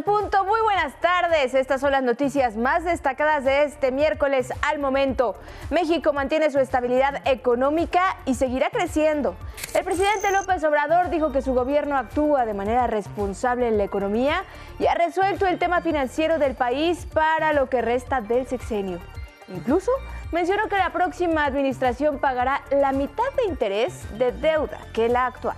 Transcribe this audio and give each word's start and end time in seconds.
12 0.00 0.10
en 0.10 0.20
punto, 0.20 0.44
muy 0.44 0.60
buenas 0.62 0.94
tardes. 1.00 1.54
Estas 1.54 1.80
son 1.80 1.92
las 1.92 2.02
noticias 2.02 2.56
más 2.56 2.84
destacadas 2.84 3.44
de 3.44 3.64
este 3.64 3.92
miércoles 3.92 4.52
al 4.62 4.78
momento. 4.78 5.34
México 5.70 6.12
mantiene 6.12 6.50
su 6.50 6.58
estabilidad 6.58 7.26
económica 7.26 8.16
y 8.24 8.34
seguirá 8.34 8.70
creciendo. 8.70 9.36
El 9.74 9.84
presidente 9.84 10.32
López 10.32 10.62
Obrador 10.64 11.10
dijo 11.10 11.32
que 11.32 11.42
su 11.42 11.54
gobierno 11.54 11.96
actúa 11.96 12.46
de 12.46 12.54
manera 12.54 12.86
responsable 12.86 13.68
en 13.68 13.78
la 13.78 13.84
economía 13.84 14.44
y 14.78 14.86
ha 14.86 14.94
resuelto 14.94 15.46
el 15.46 15.58
tema 15.58 15.80
financiero 15.80 16.38
del 16.38 16.54
país 16.54 17.06
para 17.12 17.52
lo 17.52 17.68
que 17.68 17.82
resta 17.82 18.20
del 18.20 18.46
sexenio. 18.46 19.00
Incluso 19.48 19.90
mencionó 20.32 20.68
que 20.68 20.78
la 20.78 20.90
próxima 20.90 21.44
administración 21.44 22.18
pagará 22.18 22.62
la 22.70 22.92
mitad 22.92 23.30
de 23.36 23.50
interés 23.50 24.06
de 24.18 24.32
deuda 24.32 24.78
que 24.92 25.08
la 25.08 25.26
actual. 25.26 25.56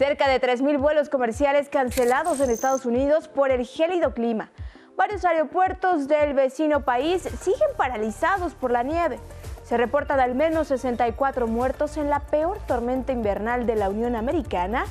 Cerca 0.00 0.30
de 0.30 0.40
3.000 0.40 0.78
vuelos 0.80 1.10
comerciales 1.10 1.68
cancelados 1.68 2.40
en 2.40 2.48
Estados 2.48 2.86
Unidos 2.86 3.28
por 3.28 3.50
el 3.50 3.66
gélido 3.66 4.14
clima. 4.14 4.50
Varios 4.96 5.26
aeropuertos 5.26 6.08
del 6.08 6.32
vecino 6.32 6.86
país 6.86 7.20
siguen 7.20 7.68
paralizados 7.76 8.54
por 8.54 8.70
la 8.70 8.82
nieve. 8.82 9.18
Se 9.62 9.76
reportan 9.76 10.18
al 10.18 10.34
menos 10.34 10.68
64 10.68 11.46
muertos 11.46 11.98
en 11.98 12.08
la 12.08 12.20
peor 12.20 12.56
tormenta 12.66 13.12
invernal 13.12 13.66
de 13.66 13.76
la 13.76 13.90
Unión 13.90 14.16
Americana 14.16 14.86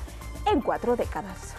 en 0.45 0.61
cuatro 0.61 0.95
décadas. 0.95 1.55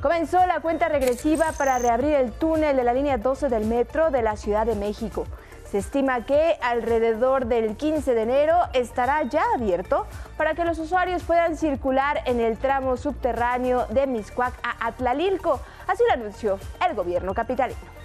Comenzó 0.00 0.46
la 0.46 0.60
cuenta 0.60 0.88
regresiva 0.88 1.52
para 1.58 1.78
reabrir 1.78 2.14
el 2.14 2.32
túnel 2.32 2.76
de 2.76 2.84
la 2.84 2.94
línea 2.94 3.18
12 3.18 3.50
del 3.50 3.66
metro 3.66 4.10
de 4.10 4.22
la 4.22 4.38
Ciudad 4.38 4.64
de 4.64 4.74
México. 4.74 5.26
Se 5.70 5.78
estima 5.78 6.26
que 6.26 6.58
alrededor 6.62 7.46
del 7.46 7.76
15 7.76 8.14
de 8.14 8.22
enero 8.22 8.56
estará 8.72 9.22
ya 9.22 9.44
abierto 9.54 10.04
para 10.36 10.54
que 10.54 10.64
los 10.64 10.80
usuarios 10.80 11.22
puedan 11.22 11.56
circular 11.56 12.22
en 12.26 12.40
el 12.40 12.58
tramo 12.58 12.96
subterráneo 12.96 13.86
de 13.86 14.08
Miscuac 14.08 14.52
a 14.64 14.88
Atlalilco. 14.88 15.60
Así 15.86 16.02
lo 16.08 16.14
anunció 16.14 16.58
el 16.84 16.96
gobierno 16.96 17.34
capitalino. 17.34 17.99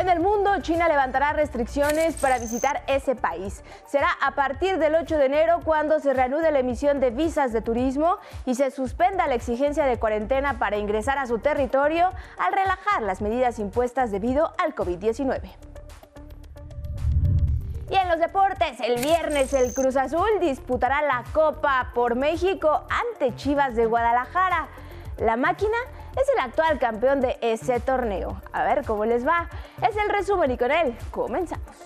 En 0.00 0.08
el 0.08 0.18
mundo, 0.18 0.50
China 0.62 0.88
levantará 0.88 1.34
restricciones 1.34 2.16
para 2.16 2.38
visitar 2.38 2.82
ese 2.86 3.14
país. 3.14 3.62
Será 3.86 4.08
a 4.22 4.30
partir 4.30 4.78
del 4.78 4.94
8 4.94 5.18
de 5.18 5.26
enero 5.26 5.60
cuando 5.62 6.00
se 6.00 6.14
reanude 6.14 6.50
la 6.50 6.60
emisión 6.60 7.00
de 7.00 7.10
visas 7.10 7.52
de 7.52 7.60
turismo 7.60 8.16
y 8.46 8.54
se 8.54 8.70
suspenda 8.70 9.26
la 9.26 9.34
exigencia 9.34 9.84
de 9.84 9.98
cuarentena 9.98 10.58
para 10.58 10.78
ingresar 10.78 11.18
a 11.18 11.26
su 11.26 11.38
territorio 11.38 12.08
al 12.38 12.52
relajar 12.54 13.02
las 13.02 13.20
medidas 13.20 13.58
impuestas 13.58 14.10
debido 14.10 14.54
al 14.56 14.74
COVID-19. 14.74 15.42
Y 17.90 17.94
en 17.94 18.08
los 18.08 18.20
deportes, 18.20 18.80
el 18.80 19.04
viernes 19.04 19.52
el 19.52 19.74
Cruz 19.74 19.96
Azul 19.96 20.30
disputará 20.40 21.02
la 21.02 21.24
Copa 21.34 21.90
por 21.92 22.14
México 22.14 22.86
ante 22.88 23.36
Chivas 23.36 23.76
de 23.76 23.84
Guadalajara. 23.84 24.68
La 25.18 25.36
máquina 25.36 25.76
es 26.16 26.28
el 26.34 26.40
actual 26.40 26.78
campeón 26.78 27.20
de 27.20 27.38
ese 27.40 27.80
torneo. 27.80 28.40
A 28.52 28.64
ver 28.64 28.84
cómo 28.84 29.04
les 29.04 29.26
va. 29.26 29.48
Es 29.82 29.96
el 29.96 30.08
resumen 30.08 30.50
y 30.50 30.58
con 30.58 30.70
él 30.70 30.96
comenzamos. 31.10 31.76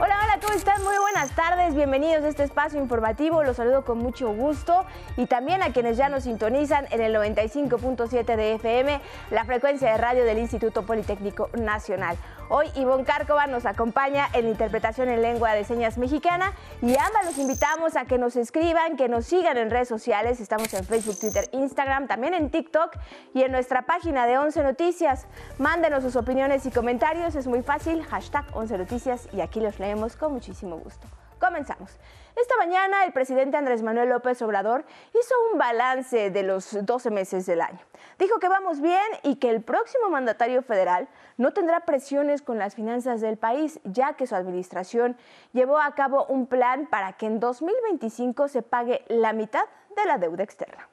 Hola, 0.00 0.16
hola, 0.22 0.38
¿cómo 0.40 0.54
están? 0.54 0.82
Muy 0.84 0.96
buenas 0.96 1.34
tardes, 1.34 1.74
bienvenidos 1.74 2.22
a 2.22 2.28
este 2.28 2.44
espacio 2.44 2.80
informativo, 2.80 3.42
los 3.42 3.56
saludo 3.56 3.84
con 3.84 3.98
mucho 3.98 4.32
gusto 4.32 4.84
y 5.16 5.26
también 5.26 5.60
a 5.60 5.72
quienes 5.72 5.96
ya 5.96 6.08
nos 6.08 6.22
sintonizan 6.22 6.86
en 6.92 7.00
el 7.00 7.12
95.7 7.16 8.36
de 8.36 8.54
FM, 8.54 9.00
la 9.32 9.44
frecuencia 9.44 9.90
de 9.90 9.98
radio 9.98 10.24
del 10.24 10.38
Instituto 10.38 10.86
Politécnico 10.86 11.50
Nacional. 11.54 12.16
Hoy 12.50 12.70
Ivonne 12.76 13.04
Cárcova 13.04 13.46
nos 13.46 13.66
acompaña 13.66 14.26
en 14.32 14.48
interpretación 14.48 15.10
en 15.10 15.20
lengua 15.20 15.52
de 15.52 15.64
señas 15.64 15.98
mexicana 15.98 16.54
y 16.80 16.96
ambas 16.96 17.26
los 17.26 17.36
invitamos 17.36 17.94
a 17.94 18.06
que 18.06 18.16
nos 18.16 18.36
escriban, 18.36 18.96
que 18.96 19.06
nos 19.06 19.26
sigan 19.26 19.58
en 19.58 19.70
redes 19.70 19.88
sociales. 19.88 20.40
Estamos 20.40 20.72
en 20.72 20.82
Facebook, 20.82 21.18
Twitter, 21.20 21.50
Instagram, 21.52 22.06
también 22.06 22.32
en 22.32 22.50
TikTok 22.50 22.96
y 23.34 23.42
en 23.42 23.52
nuestra 23.52 23.82
página 23.82 24.26
de 24.26 24.38
11 24.38 24.62
Noticias. 24.62 25.26
Mándenos 25.58 26.02
sus 26.02 26.16
opiniones 26.16 26.64
y 26.64 26.70
comentarios, 26.70 27.34
es 27.34 27.46
muy 27.46 27.62
fácil, 27.62 28.02
hashtag 28.04 28.46
11 28.54 28.78
Noticias 28.78 29.28
y 29.30 29.42
aquí 29.42 29.60
los 29.60 29.78
leemos 29.78 30.16
con 30.16 30.32
muchísimo 30.32 30.78
gusto. 30.78 31.06
Comenzamos. 31.38 31.98
Esta 32.40 32.56
mañana 32.56 33.04
el 33.04 33.12
presidente 33.12 33.56
Andrés 33.56 33.82
Manuel 33.82 34.10
López 34.10 34.40
Obrador 34.42 34.84
hizo 35.10 35.34
un 35.52 35.58
balance 35.58 36.30
de 36.30 36.42
los 36.44 36.78
12 36.86 37.10
meses 37.10 37.46
del 37.46 37.60
año. 37.60 37.80
Dijo 38.16 38.38
que 38.38 38.48
vamos 38.48 38.80
bien 38.80 39.02
y 39.24 39.36
que 39.36 39.50
el 39.50 39.60
próximo 39.60 40.08
mandatario 40.08 40.62
federal 40.62 41.08
no 41.36 41.52
tendrá 41.52 41.80
presiones 41.80 42.40
con 42.40 42.56
las 42.56 42.76
finanzas 42.76 43.20
del 43.20 43.38
país, 43.38 43.80
ya 43.82 44.12
que 44.12 44.28
su 44.28 44.36
administración 44.36 45.16
llevó 45.52 45.80
a 45.80 45.96
cabo 45.96 46.26
un 46.26 46.46
plan 46.46 46.86
para 46.86 47.14
que 47.14 47.26
en 47.26 47.40
2025 47.40 48.46
se 48.46 48.62
pague 48.62 49.02
la 49.08 49.32
mitad 49.32 49.64
de 49.96 50.04
la 50.04 50.18
deuda 50.18 50.44
externa. 50.44 50.88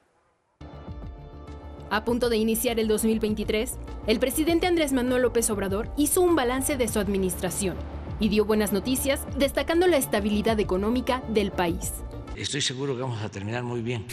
A 1.90 2.04
punto 2.04 2.28
de 2.28 2.38
iniciar 2.38 2.80
el 2.80 2.88
2023, 2.88 3.78
el 4.08 4.18
presidente 4.18 4.66
Andrés 4.66 4.92
Manuel 4.92 5.22
López 5.22 5.48
Obrador 5.50 5.90
hizo 5.96 6.22
un 6.22 6.34
balance 6.34 6.76
de 6.76 6.88
su 6.88 6.98
administración 6.98 7.76
y 8.20 8.28
dio 8.28 8.44
buenas 8.44 8.72
noticias, 8.72 9.26
destacando 9.36 9.86
la 9.86 9.96
estabilidad 9.96 10.58
económica 10.60 11.22
del 11.28 11.52
país. 11.52 11.92
Estoy 12.34 12.60
seguro 12.60 12.94
que 12.94 13.02
vamos 13.02 13.22
a 13.22 13.30
terminar 13.30 13.62
muy 13.62 13.82
bien, 13.82 14.06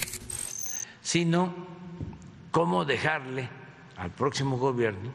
sino 1.01 1.53
cómo 2.51 2.85
dejarle 2.85 3.49
al 3.97 4.11
próximo 4.11 4.57
gobierno 4.57 5.11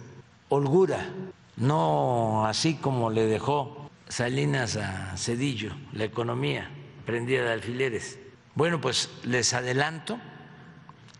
holgura, 0.49 1.09
no 1.57 2.47
así 2.47 2.75
como 2.75 3.11
le 3.11 3.27
dejó 3.27 3.91
Salinas 4.09 4.77
a 4.77 5.17
Cedillo, 5.17 5.73
la 5.93 6.05
economía 6.05 6.71
prendida 7.05 7.45
de 7.45 7.53
alfileres. 7.53 8.19
Bueno, 8.55 8.81
pues 8.81 9.11
les 9.25 9.53
adelanto 9.53 10.19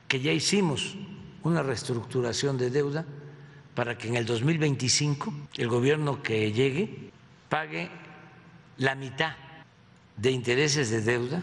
que 0.09 0.21
ya 0.21 0.33
hicimos 0.33 0.97
una 1.43 1.63
reestructuración 1.63 2.59
de 2.59 2.71
deuda 2.71 3.07
para 3.75 3.97
que 3.97 4.09
en 4.09 4.17
el 4.17 4.27
2025 4.27 5.33
el 5.57 5.69
gobierno 5.69 6.23
que 6.23 6.53
llegue 6.53 7.08
pague 7.49 7.91
la 8.77 8.95
mitad 8.95 9.33
de 10.17 10.31
intereses 10.31 10.91
de 10.91 11.01
deuda 11.01 11.43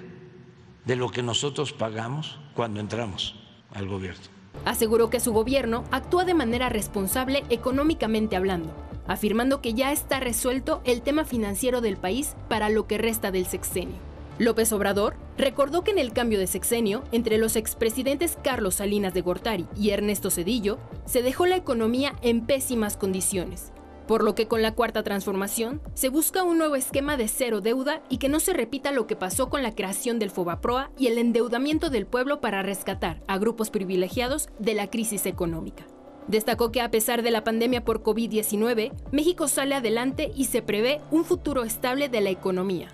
de 0.86 0.96
lo 0.96 1.10
que 1.10 1.24
nosotros 1.24 1.74
pagamos 1.74 2.40
cuando 2.54 2.80
entramos 2.80 3.36
al 3.74 3.88
gobierno. 3.88 4.24
Aseguró 4.66 5.10
que 5.10 5.20
su 5.20 5.34
gobierno 5.34 5.84
actúa 5.92 6.24
de 6.26 6.34
manera 6.34 6.70
responsable 6.70 7.44
económicamente 7.50 8.36
hablando, 8.36 8.74
afirmando 9.08 9.62
que 9.62 9.74
ya 9.74 9.92
está 9.92 10.20
resuelto 10.20 10.82
el 10.86 11.02
tema 11.02 11.26
financiero 11.26 11.82
del 11.82 11.98
país 11.98 12.36
para 12.48 12.70
lo 12.70 12.88
que 12.88 12.98
resta 12.98 13.32
del 13.32 13.46
sexenio. 13.46 13.98
López 14.38 14.72
Obrador 14.74 15.16
recordó 15.38 15.84
que 15.84 15.92
en 15.92 15.98
el 15.98 16.12
cambio 16.12 16.40
de 16.40 16.48
sexenio 16.48 17.04
entre 17.12 17.38
los 17.38 17.56
expresidentes 17.56 18.38
Carlos 18.44 18.76
Salinas 18.76 19.14
de 19.14 19.22
Gortari 19.22 19.66
y 19.78 19.92
Ernesto 19.92 20.30
Cedillo 20.30 20.78
se 21.06 21.22
dejó 21.22 21.46
la 21.46 21.56
economía 21.56 22.14
en 22.22 22.46
pésimas 22.46 22.98
condiciones 22.98 23.72
por 24.08 24.24
lo 24.24 24.36
que 24.36 24.48
con 24.48 24.62
la 24.62 24.74
cuarta 24.74 25.04
transformación 25.04 25.82
se 25.94 26.10
busca 26.10 26.44
un 26.44 26.58
nuevo 26.58 26.76
esquema 26.76 27.18
de 27.18 27.28
cero 27.28 27.62
deuda 27.62 28.02
y 28.10 28.18
que 28.18 28.30
no 28.30 28.40
se 28.40 28.54
repita 28.54 28.92
lo 28.92 29.08
que 29.08 29.16
pasó 29.16 29.50
con 29.50 29.64
la 29.64 29.74
creación 29.74 30.20
del 30.20 30.32
Fobaproa 30.32 30.92
y 30.98 31.08
el 31.08 31.18
endeudamiento 31.18 31.90
del 31.90 32.06
pueblo 32.06 32.42
para 32.42 32.64
rescatar 32.64 33.22
a 33.28 33.38
grupos 33.38 33.70
privilegiados 33.70 34.50
de 34.60 34.74
la 34.74 34.90
crisis 34.90 35.26
económica. 35.26 35.86
Destacó 36.28 36.72
que 36.72 36.82
a 36.82 36.90
pesar 36.90 37.22
de 37.22 37.32
la 37.32 37.44
pandemia 37.44 37.86
por 37.86 38.02
COVID-19, 38.02 38.92
México 39.12 39.48
sale 39.48 39.76
adelante 39.76 40.32
y 40.36 40.46
se 40.46 40.62
prevé 40.62 41.02
un 41.12 41.24
futuro 41.24 41.64
estable 41.64 42.10
de 42.10 42.22
la 42.22 42.32
economía. 42.32 42.88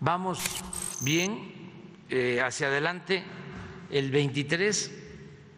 Vamos 0.00 0.40
bien 1.00 1.38
eh, 2.10 2.40
hacia 2.42 2.66
adelante. 2.66 3.22
El 3.90 4.10
23 4.10 4.92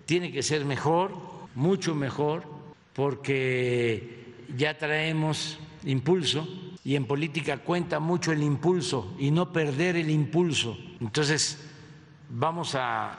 tiene 0.05 0.31
que 0.31 0.43
ser 0.45 0.65
mejor, 0.65 1.13
mucho 1.57 1.97
mejor, 1.97 2.45
porque 2.93 4.16
ya 4.57 4.77
traemos 4.79 5.59
impulso 5.85 6.47
y 6.85 6.97
en 6.97 7.07
política 7.07 7.59
cuenta 7.59 8.01
mucho 8.01 8.33
el 8.33 8.43
impulso 8.43 9.15
y 9.19 9.31
no 9.31 9.53
perder 9.53 9.97
el 9.97 10.11
impulso. 10.11 10.77
Entonces, 11.01 11.69
vamos 12.29 12.75
a, 12.75 13.17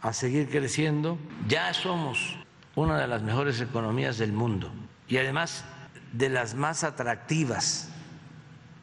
a 0.00 0.12
seguir 0.12 0.48
creciendo. 0.48 1.18
Ya 1.46 1.72
somos 1.74 2.36
una 2.74 2.98
de 2.98 3.06
las 3.08 3.22
mejores 3.22 3.60
economías 3.60 4.18
del 4.18 4.32
mundo 4.32 4.70
y 5.08 5.16
además 5.16 5.64
de 6.12 6.28
las 6.28 6.54
más 6.54 6.84
atractivas 6.84 7.90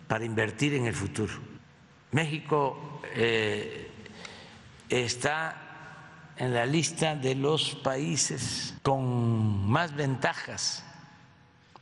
para 0.08 0.26
invertir 0.26 0.74
en 0.74 0.86
el 0.86 0.94
futuro. 0.94 1.34
México 2.12 3.02
eh, 3.16 3.90
está 4.90 5.62
en 6.38 6.54
la 6.54 6.66
lista 6.66 7.16
de 7.16 7.36
los 7.36 7.76
países 7.76 8.76
con 8.84 9.70
más 9.70 9.96
ventajas 9.96 10.86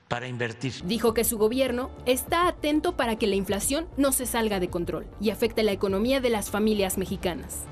para 0.07 0.27
invertir. 0.27 0.73
Dijo 0.85 1.13
que 1.13 1.23
su 1.23 1.37
gobierno 1.37 1.89
está 2.05 2.47
atento 2.47 2.95
para 2.95 3.17
que 3.17 3.27
la 3.27 3.35
inflación 3.35 3.87
no 3.97 4.11
se 4.11 4.25
salga 4.25 4.59
de 4.59 4.69
control 4.69 5.07
y 5.19 5.29
afecte 5.29 5.63
la 5.63 5.71
economía 5.71 6.19
de 6.21 6.29
las 6.29 6.49
familias 6.49 6.97
mexicanas. 6.97 7.63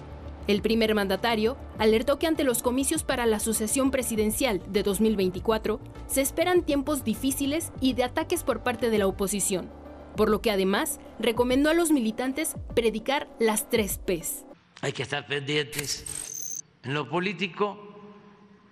El 0.47 0.61
primer 0.61 0.95
mandatario 0.95 1.55
alertó 1.77 2.17
que 2.17 2.27
ante 2.27 2.43
los 2.43 2.63
comicios 2.63 3.03
para 3.03 3.25
la 3.25 3.39
sucesión 3.39 3.91
presidencial 3.91 4.61
de 4.67 4.83
2024 4.83 5.79
se 6.07 6.21
esperan 6.21 6.63
tiempos 6.63 7.03
difíciles 7.03 7.71
y 7.79 7.93
de 7.93 8.03
ataques 8.03 8.43
por 8.43 8.63
parte 8.63 8.89
de 8.89 8.97
la 8.97 9.07
oposición, 9.07 9.69
por 10.15 10.29
lo 10.29 10.41
que 10.41 10.51
además 10.51 10.99
recomendó 11.19 11.69
a 11.69 11.73
los 11.75 11.91
militantes 11.91 12.55
predicar 12.75 13.29
las 13.39 13.69
tres 13.69 13.99
Ps. 13.99 14.45
Hay 14.81 14.93
que 14.93 15.03
estar 15.03 15.27
pendientes 15.27 16.65
en 16.83 16.95
lo 16.95 17.07
político, 17.07 17.77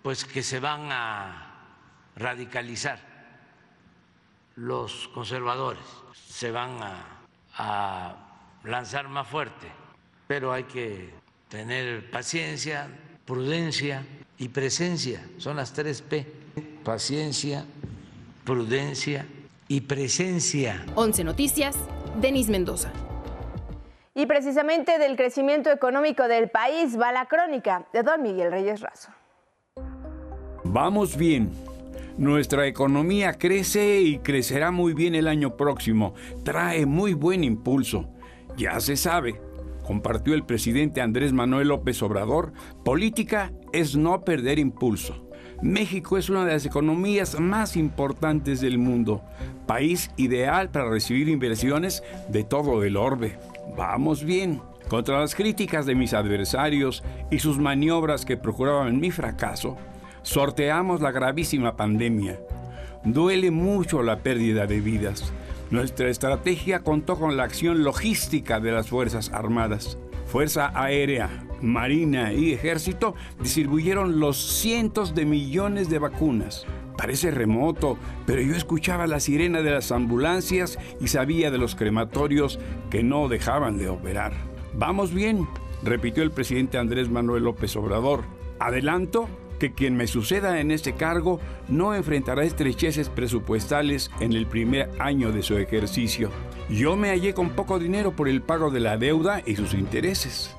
pues 0.02 0.26
que 0.26 0.42
se 0.42 0.60
van 0.60 0.92
a 0.92 1.46
radicalizar 2.16 3.09
los 4.60 5.08
conservadores, 5.10 5.84
se 6.14 6.52
van 6.52 6.78
a, 6.82 8.16
lanzar 8.64 9.08
más 9.08 9.28
fuerte, 9.28 9.68
pero 10.28 10.52
hay 10.52 10.64
que 10.64 11.10
tener 11.48 12.10
paciencia, 12.12 12.90
prudencia 13.26 14.06
y 14.38 14.50
presencia, 14.50 15.26
son 15.38 15.58
las 15.58 15.74
tres 15.74 16.02
P, 16.02 16.26
paciencia, 16.84 17.66
prudencia 18.44 19.26
y 19.68 19.82
presencia. 19.82 20.86
11 20.96 21.24
Noticias, 21.24 21.78
Denis 22.20 22.50
Mendoza. 22.50 22.92
Y 24.14 24.26
precisamente 24.26 24.98
del 25.00 25.16
crecimiento 25.16 25.72
económico 25.72 26.28
del 26.28 26.50
país 26.50 27.00
va 27.00 27.12
la 27.12 27.28
crónica 27.28 27.86
de 27.94 28.04
don 28.04 28.22
Miguel 28.22 28.52
Reyes 28.52 28.82
Razo. 28.82 29.10
Vamos 30.66 31.16
bien. 31.16 31.69
Nuestra 32.20 32.68
economía 32.68 33.36
crece 33.36 34.02
y 34.02 34.20
crecerá 34.20 34.72
muy 34.72 34.94
bien 34.94 35.16
el 35.16 35.26
año 35.26 35.56
próximo. 35.56 36.16
Trae 36.44 36.86
muy 36.86 37.14
buen 37.14 37.46
impulso. 37.46 38.10
Ya 38.58 38.78
se 38.82 38.98
sabe, 38.98 39.40
compartió 39.88 40.34
el 40.34 40.44
presidente 40.44 41.00
Andrés 41.00 41.32
Manuel 41.32 41.70
López 41.70 42.04
Obrador, 42.04 42.52
política 42.84 43.54
es 43.72 43.96
no 43.96 44.26
perder 44.26 44.60
impulso. 44.60 45.30
México 45.62 46.18
es 46.18 46.30
una 46.30 46.44
de 46.44 46.52
las 46.52 46.66
economías 46.66 47.40
más 47.40 47.78
importantes 47.78 48.60
del 48.60 48.80
mundo, 48.80 49.24
país 49.66 50.12
ideal 50.18 50.72
para 50.72 50.90
recibir 50.90 51.30
inversiones 51.30 52.04
de 52.28 52.44
todo 52.44 52.84
el 52.84 52.98
orbe. 52.98 53.40
Vamos 53.78 54.26
bien. 54.26 54.62
Contra 54.90 55.22
las 55.22 55.36
críticas 55.36 55.86
de 55.86 55.96
mis 55.96 56.14
adversarios 56.14 57.02
y 57.32 57.40
sus 57.40 57.60
maniobras 57.60 58.26
que 58.26 58.36
procuraban 58.36 59.00
mi 59.00 59.12
fracaso, 59.12 59.78
sorteamos 60.22 61.02
la 61.02 61.12
gravísima 61.12 61.76
pandemia. 61.76 62.40
Duele 63.04 63.52
mucho 63.52 64.04
la 64.04 64.20
pérdida 64.20 64.68
de 64.68 64.82
vidas. 64.82 65.32
Nuestra 65.72 66.10
estrategia 66.10 66.80
contó 66.80 67.18
con 67.18 67.38
la 67.38 67.44
acción 67.44 67.84
logística 67.84 68.60
de 68.60 68.72
las 68.72 68.90
Fuerzas 68.90 69.32
Armadas. 69.32 69.98
Fuerza 70.26 70.72
Aérea, 70.76 71.30
Marina 71.62 72.34
y 72.34 72.54
Ejército 72.54 73.16
distribuyeron 73.42 74.20
los 74.20 74.38
cientos 74.38 75.16
de 75.16 75.26
millones 75.26 75.90
de 75.90 76.00
vacunas. 76.00 76.66
Parece 76.98 77.32
remoto, 77.32 77.98
pero 78.26 78.42
yo 78.42 78.56
escuchaba 78.56 79.08
la 79.08 79.20
sirena 79.20 79.62
de 79.62 79.72
las 79.72 79.92
ambulancias 79.92 80.78
y 81.00 81.08
sabía 81.08 81.50
de 81.50 81.58
los 81.58 81.76
crematorios 81.76 82.60
que 82.90 83.04
no 83.04 83.28
dejaban 83.30 83.78
de 83.78 83.90
operar. 83.90 84.34
Vamos 84.74 85.14
bien, 85.14 85.48
repitió 85.82 86.24
el 86.24 86.32
presidente 86.32 86.78
Andrés 86.78 87.10
Manuel 87.10 87.44
López 87.44 87.76
Obrador. 87.76 88.24
Adelanto 88.60 89.30
que 89.60 89.74
quien 89.74 89.96
me 89.96 90.08
suceda 90.08 90.60
en 90.60 90.72
este 90.72 90.94
cargo 90.94 91.40
no 91.68 91.94
enfrentará 91.94 92.44
estrecheces 92.44 93.10
presupuestales 93.10 94.10
en 94.20 94.34
el 94.34 94.48
primer 94.48 94.90
año 95.00 95.32
de 95.32 95.44
su 95.44 95.58
ejercicio. 95.58 96.32
Yo 96.70 96.96
me 96.96 97.10
hallé 97.10 97.34
con 97.34 97.52
poco 97.52 97.78
dinero 97.78 98.16
por 98.16 98.28
el 98.28 98.42
pago 98.42 98.72
de 98.72 98.80
la 98.80 98.98
deuda 98.98 99.44
y 99.46 99.56
sus 99.56 99.74
intereses. 99.74 100.56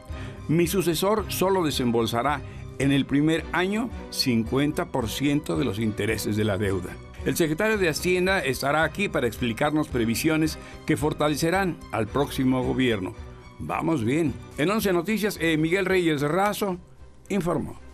Mi 0.49 0.67
sucesor 0.67 1.25
solo 1.29 1.65
desembolsará 1.65 2.41
en 2.79 2.93
el 2.93 3.07
primer 3.07 3.45
año 3.53 3.91
50% 4.11 5.57
de 5.57 5.65
los 5.65 5.79
intereses 5.79 6.37
de 6.37 6.45
la 6.45 6.59
deuda. 6.59 6.91
El 7.25 7.37
secretario 7.37 7.77
de 7.77 7.89
Hacienda 7.89 8.41
estará 8.41 8.83
aquí 8.83 9.09
para 9.09 9.27
explicarnos 9.27 9.89
previsiones 9.89 10.59
que 10.87 10.97
fortalecerán 10.97 11.77
al 11.93 12.07
próximo 12.07 12.63
gobierno. 12.63 13.15
Vamos 13.59 14.05
bien. 14.05 14.33
En 14.57 14.71
11 14.71 14.93
Noticias, 14.95 15.39
eh, 15.41 15.59
Miguel 15.59 15.85
Reyes 15.85 16.23
Razo 16.23 16.79
informó. 17.29 17.90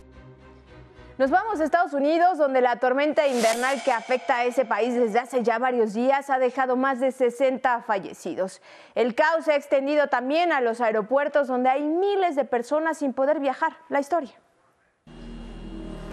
Nos 1.17 1.31
vamos 1.31 1.59
a 1.59 1.63
Estados 1.63 1.93
Unidos, 1.93 2.37
donde 2.37 2.61
la 2.61 2.75
tormenta 2.75 3.27
invernal 3.27 3.81
que 3.83 3.91
afecta 3.91 4.37
a 4.37 4.45
ese 4.45 4.65
país 4.65 4.93
desde 4.93 5.17
hace 5.17 5.41
ya 5.41 5.57
varios 5.57 5.95
días 5.95 6.29
ha 6.29 6.37
dejado 6.37 6.75
más 6.75 6.99
de 6.99 7.11
60 7.11 7.81
fallecidos. 7.81 8.61
El 8.93 9.15
caos 9.15 9.45
se 9.45 9.53
ha 9.53 9.55
extendido 9.55 10.09
también 10.09 10.51
a 10.51 10.61
los 10.61 10.79
aeropuertos, 10.79 11.47
donde 11.47 11.69
hay 11.69 11.81
miles 11.81 12.35
de 12.35 12.45
personas 12.45 12.99
sin 12.99 13.13
poder 13.13 13.39
viajar. 13.39 13.75
La 13.89 13.99
historia. 13.99 14.39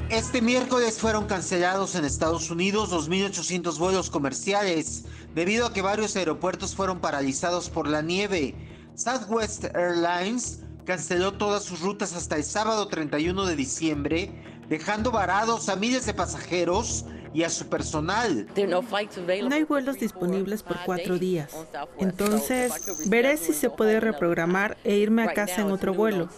Este 0.08 0.40
miércoles 0.40 0.98
fueron 0.98 1.26
cancelados 1.26 1.94
en 1.96 2.06
Estados 2.06 2.50
Unidos 2.50 2.90
2.800 2.90 3.78
vuelos 3.78 4.08
comerciales 4.08 5.04
debido 5.34 5.66
a 5.66 5.74
que 5.74 5.82
varios 5.82 6.16
aeropuertos 6.16 6.74
fueron 6.74 7.00
paralizados 7.00 7.68
por 7.68 7.88
la 7.88 8.00
nieve. 8.00 8.54
Southwest 8.94 9.64
Airlines 9.76 10.60
canceló 10.86 11.32
todas 11.32 11.62
sus 11.64 11.80
rutas 11.80 12.14
hasta 12.14 12.36
el 12.36 12.44
sábado 12.44 12.88
31 12.88 13.44
de 13.46 13.56
diciembre 13.56 14.53
dejando 14.69 15.11
varados 15.11 15.69
a 15.69 15.76
miles 15.76 16.06
de 16.06 16.14
pasajeros 16.14 17.05
y 17.34 17.43
a 17.43 17.50
su 17.50 17.66
personal. 17.66 18.46
No 18.56 19.55
hay 19.55 19.64
vuelos 19.64 19.99
disponibles 19.99 20.62
por 20.62 20.78
cuatro 20.87 21.19
días. 21.19 21.50
Entonces, 21.99 23.08
veré 23.08 23.37
si 23.37 23.52
se 23.52 23.69
puede 23.69 23.99
reprogramar 23.99 24.78
e 24.84 24.96
irme 24.96 25.25
a 25.25 25.34
casa 25.34 25.61
en 25.61 25.72
otro 25.72 25.93
vuelo. 25.93 26.28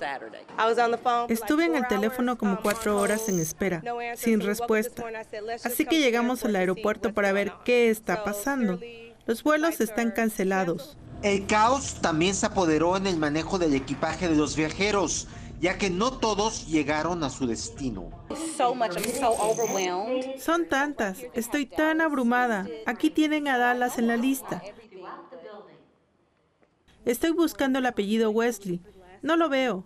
Estuve 1.29 1.67
en 1.67 1.77
el 1.77 1.87
teléfono 1.87 2.39
como 2.39 2.61
cuatro 2.61 2.99
horas 2.99 3.29
en 3.29 3.39
espera, 3.39 3.83
sin 4.17 4.41
respuesta. 4.41 5.05
Así 5.63 5.85
que 5.85 5.99
llegamos 5.99 6.45
al 6.45 6.57
aeropuerto 6.57 7.13
para 7.13 7.31
ver 7.33 7.53
qué 7.65 7.91
está 7.91 8.25
pasando. 8.25 8.81
Los 9.27 9.43
vuelos 9.43 9.81
están 9.81 10.13
cancelados. 10.13 10.97
El 11.23 11.47
caos 11.47 11.97
también 12.01 12.35
se 12.35 12.47
apoderó 12.47 12.97
en 12.97 13.07
el 13.07 13.17
manejo 13.17 13.59
del 13.59 13.75
equipaje 13.75 14.29
de 14.29 14.37
los 14.37 14.55
viajeros 14.55 15.27
ya 15.61 15.79
que 15.79 15.91
no 15.91 16.13
todos 16.13 16.67
llegaron 16.67 17.25
a 17.25 17.31
su 17.31 17.47
destino. 17.47 18.11
Son 20.39 20.69
tantas, 20.69 21.19
estoy 21.35 21.67
tan 21.67 22.01
abrumada. 22.01 22.67
Aquí 22.87 23.11
tienen 23.11 23.49
a 23.49 23.59
Dallas 23.59 23.99
en 23.99 24.09
la 24.09 24.17
lista. 24.17 24.63
Estoy 27.05 27.31
buscando 27.31 27.79
el 27.79 27.87
apellido 27.87 28.31
Wesley. 28.31 28.83
No 29.23 29.37
lo 29.37 29.49
veo. 29.49 29.85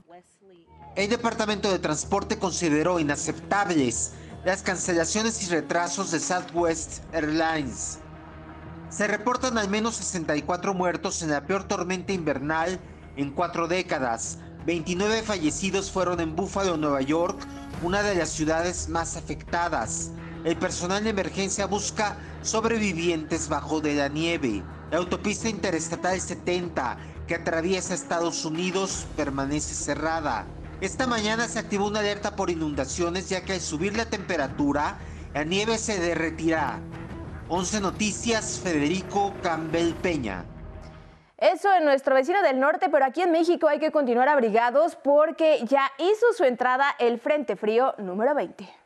El 0.96 1.08
Departamento 1.08 1.70
de 1.70 1.78
Transporte 1.78 2.38
consideró 2.38 2.98
inaceptables 2.98 4.12
las 4.44 4.62
cancelaciones 4.62 5.42
y 5.42 5.50
retrasos 5.50 6.10
de 6.10 6.18
Southwest 6.18 7.04
Airlines. 7.12 7.98
Se 8.88 9.06
reportan 9.06 9.56
al 9.56 9.68
menos 9.68 9.96
64 9.96 10.74
muertos 10.74 11.22
en 11.22 11.30
la 11.30 11.46
peor 11.46 11.64
tormenta 11.64 12.12
invernal 12.12 12.80
en 13.16 13.30
cuatro 13.30 13.68
décadas, 13.68 14.38
29 14.70 15.22
fallecidos 15.24 15.90
fueron 15.90 16.20
en 16.20 16.36
Buffalo, 16.36 16.76
Nueva 16.76 17.02
York, 17.02 17.36
una 17.82 18.04
de 18.04 18.14
las 18.14 18.28
ciudades 18.28 18.88
más 18.88 19.16
afectadas. 19.16 20.12
El 20.44 20.56
personal 20.58 21.02
de 21.02 21.10
emergencia 21.10 21.66
busca 21.66 22.16
sobrevivientes 22.42 23.48
bajo 23.48 23.80
de 23.80 23.96
la 23.96 24.06
nieve. 24.06 24.62
La 24.92 24.98
autopista 24.98 25.48
interestatal 25.48 26.20
70 26.20 26.98
que 27.26 27.34
atraviesa 27.34 27.94
Estados 27.94 28.44
Unidos 28.44 29.06
permanece 29.16 29.74
cerrada. 29.74 30.46
Esta 30.80 31.08
mañana 31.08 31.48
se 31.48 31.58
activó 31.58 31.88
una 31.88 31.98
alerta 31.98 32.36
por 32.36 32.48
inundaciones 32.48 33.28
ya 33.28 33.44
que 33.44 33.54
al 33.54 33.60
subir 33.60 33.96
la 33.96 34.08
temperatura, 34.08 35.00
la 35.34 35.42
nieve 35.42 35.78
se 35.78 35.98
derretirá. 35.98 36.78
11 37.48 37.80
Noticias, 37.80 38.60
Federico 38.62 39.34
Campbell 39.42 39.94
Peña. 39.94 40.44
Eso 41.40 41.72
en 41.72 41.86
nuestro 41.86 42.14
vecino 42.14 42.42
del 42.42 42.60
norte, 42.60 42.90
pero 42.90 43.06
aquí 43.06 43.22
en 43.22 43.32
México 43.32 43.66
hay 43.66 43.78
que 43.78 43.90
continuar 43.90 44.28
abrigados 44.28 44.94
porque 44.96 45.60
ya 45.64 45.90
hizo 45.96 46.32
su 46.36 46.44
entrada 46.44 46.94
el 46.98 47.18
Frente 47.18 47.56
Frío 47.56 47.94
número 47.96 48.34
20. 48.34 48.79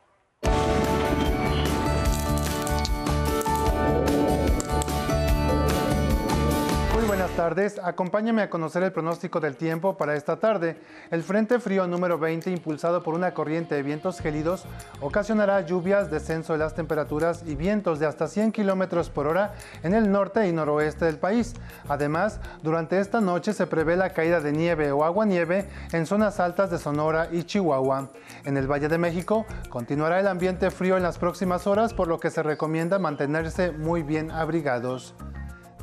Tardes. 7.35 7.79
Acompáñame 7.83 8.41
a 8.41 8.49
conocer 8.49 8.81
el 8.83 8.93
pronóstico 8.93 9.41
del 9.41 9.57
tiempo 9.57 9.97
para 9.97 10.15
esta 10.15 10.37
tarde. 10.37 10.77
El 11.11 11.21
Frente 11.21 11.59
Frío 11.59 11.85
número 11.85 12.17
20, 12.17 12.49
impulsado 12.49 13.03
por 13.03 13.13
una 13.13 13.33
corriente 13.33 13.75
de 13.75 13.83
vientos 13.83 14.19
gélidos, 14.19 14.65
ocasionará 15.01 15.61
lluvias, 15.61 16.09
descenso 16.09 16.53
de 16.53 16.59
las 16.59 16.75
temperaturas 16.75 17.43
y 17.45 17.55
vientos 17.55 17.99
de 17.99 18.05
hasta 18.05 18.27
100 18.27 18.53
kilómetros 18.53 19.09
por 19.09 19.27
hora 19.27 19.53
en 19.83 19.93
el 19.93 20.11
norte 20.11 20.47
y 20.47 20.53
noroeste 20.53 21.05
del 21.05 21.17
país. 21.17 21.53
Además, 21.89 22.39
durante 22.63 22.99
esta 22.99 23.19
noche 23.19 23.53
se 23.53 23.67
prevé 23.67 23.97
la 23.97 24.11
caída 24.11 24.39
de 24.39 24.53
nieve 24.53 24.91
o 24.93 25.03
agua-nieve 25.03 25.67
en 25.91 26.05
zonas 26.05 26.39
altas 26.39 26.71
de 26.71 26.77
Sonora 26.77 27.27
y 27.31 27.43
Chihuahua. 27.43 28.11
En 28.45 28.55
el 28.55 28.71
Valle 28.71 28.87
de 28.87 28.97
México 28.97 29.45
continuará 29.69 30.21
el 30.21 30.27
ambiente 30.27 30.71
frío 30.71 30.95
en 30.95 31.03
las 31.03 31.17
próximas 31.17 31.67
horas, 31.67 31.93
por 31.93 32.07
lo 32.07 32.17
que 32.19 32.29
se 32.29 32.43
recomienda 32.43 32.97
mantenerse 32.97 33.71
muy 33.71 34.03
bien 34.03 34.31
abrigados. 34.31 35.13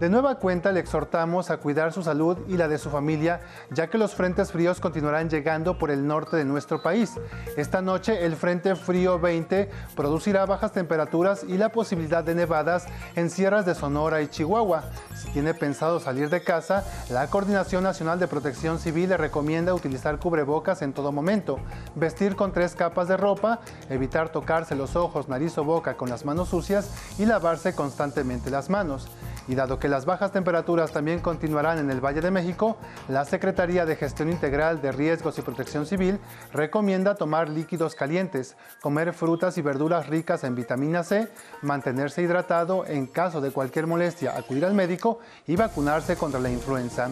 De 0.03 0.11
nueva 0.11 0.35
cuenta 0.35 0.73
le 0.73 0.81
exhortamos 0.81 1.51
a 1.51 1.59
cuidar 1.59 1.93
su 1.93 2.03
salud 2.03 2.37
y 2.49 2.57
la 2.57 2.67
de 2.67 2.79
su 2.79 2.91
familia, 2.91 3.41
ya 3.71 3.87
que 3.87 3.99
los 3.99 4.17
frentes 4.17 4.51
fríos 4.51 4.81
continuarán 4.81 5.31
llegando 5.31 5.79
por 5.79 5.93
el 5.93 6.09
norte 6.09 6.37
de 6.37 6.45
nuestro 6.45 6.83
país. 6.83 7.13
Esta 7.57 7.83
noche 7.83 8.27
el 8.27 8.35
Frente 8.35 8.75
Frío 8.75 9.21
20 9.21 9.71
producirá 9.95 10.45
bajas 10.45 10.73
temperaturas 10.73 11.45
y 11.45 11.57
la 11.57 11.69
posibilidad 11.69 12.25
de 12.25 12.35
nevadas 12.35 12.87
en 13.15 13.31
sierras 13.31 13.65
de 13.65 13.77
Sonora 13.77 14.23
y 14.23 14.27
Chihuahua. 14.27 14.91
Si 15.15 15.31
tiene 15.31 15.55
pensado 15.55 16.01
salir 16.01 16.31
de 16.31 16.43
casa, 16.43 16.83
la 17.09 17.29
Coordinación 17.29 17.85
Nacional 17.85 18.19
de 18.19 18.27
Protección 18.27 18.81
Civil 18.81 19.11
le 19.11 19.19
recomienda 19.19 19.73
utilizar 19.73 20.19
cubrebocas 20.19 20.83
en 20.83 20.95
todo 20.95 21.13
momento, 21.13 21.61
vestir 21.95 22.35
con 22.35 22.53
tres 22.53 22.75
capas 22.75 23.07
de 23.07 23.17
ropa, 23.17 23.61
evitar 23.89 24.31
tocarse 24.31 24.75
los 24.75 24.97
ojos, 24.97 25.29
nariz 25.29 25.57
o 25.59 25.63
boca 25.63 25.97
con 25.97 26.11
las 26.11 26.25
manos 26.25 26.49
sucias 26.49 26.91
y 27.21 27.25
lavarse 27.25 27.77
constantemente 27.77 28.51
las 28.51 28.69
manos. 28.69 29.09
Y 29.49 29.55
dado 29.55 29.79
que 29.79 29.89
las 29.89 30.05
bajas 30.05 30.33
temperaturas 30.33 30.93
también 30.93 31.21
continuarán 31.21 31.79
en 31.79 31.91
el 31.91 32.01
Valle 32.01 32.21
de 32.21 32.31
México, 32.31 32.77
la 33.09 33.25
Secretaría 33.25 33.85
de 33.85 33.97
Gestión 33.97 34.31
Integral 34.31 34.81
de 34.81 34.93
Riesgos 34.93 35.39
y 35.39 35.43
Protección 35.43 35.87
Civil 35.87 36.19
recomienda 36.53 37.17
tomar 37.17 37.49
líquidos 37.49 37.95
calientes, 37.95 38.57
comer 38.81 39.13
frutas 39.13 39.59
y 39.59 39.63
verduras 39.63 40.09
ricas 40.09 40.45
en 40.45 40.55
vitamina 40.55 41.03
C, 41.03 41.29
mantenerse 41.63 42.23
hidratado 42.23 42.87
en 42.87 43.07
caso 43.07 43.41
de 43.41 43.51
cualquier 43.51 43.87
molestia, 43.87 44.37
acudir 44.37 44.65
al 44.65 44.75
médico 44.75 45.19
y 45.47 45.57
vacunarse 45.57 46.17
contra 46.17 46.41
la 46.41 46.51
influenza. 46.51 47.09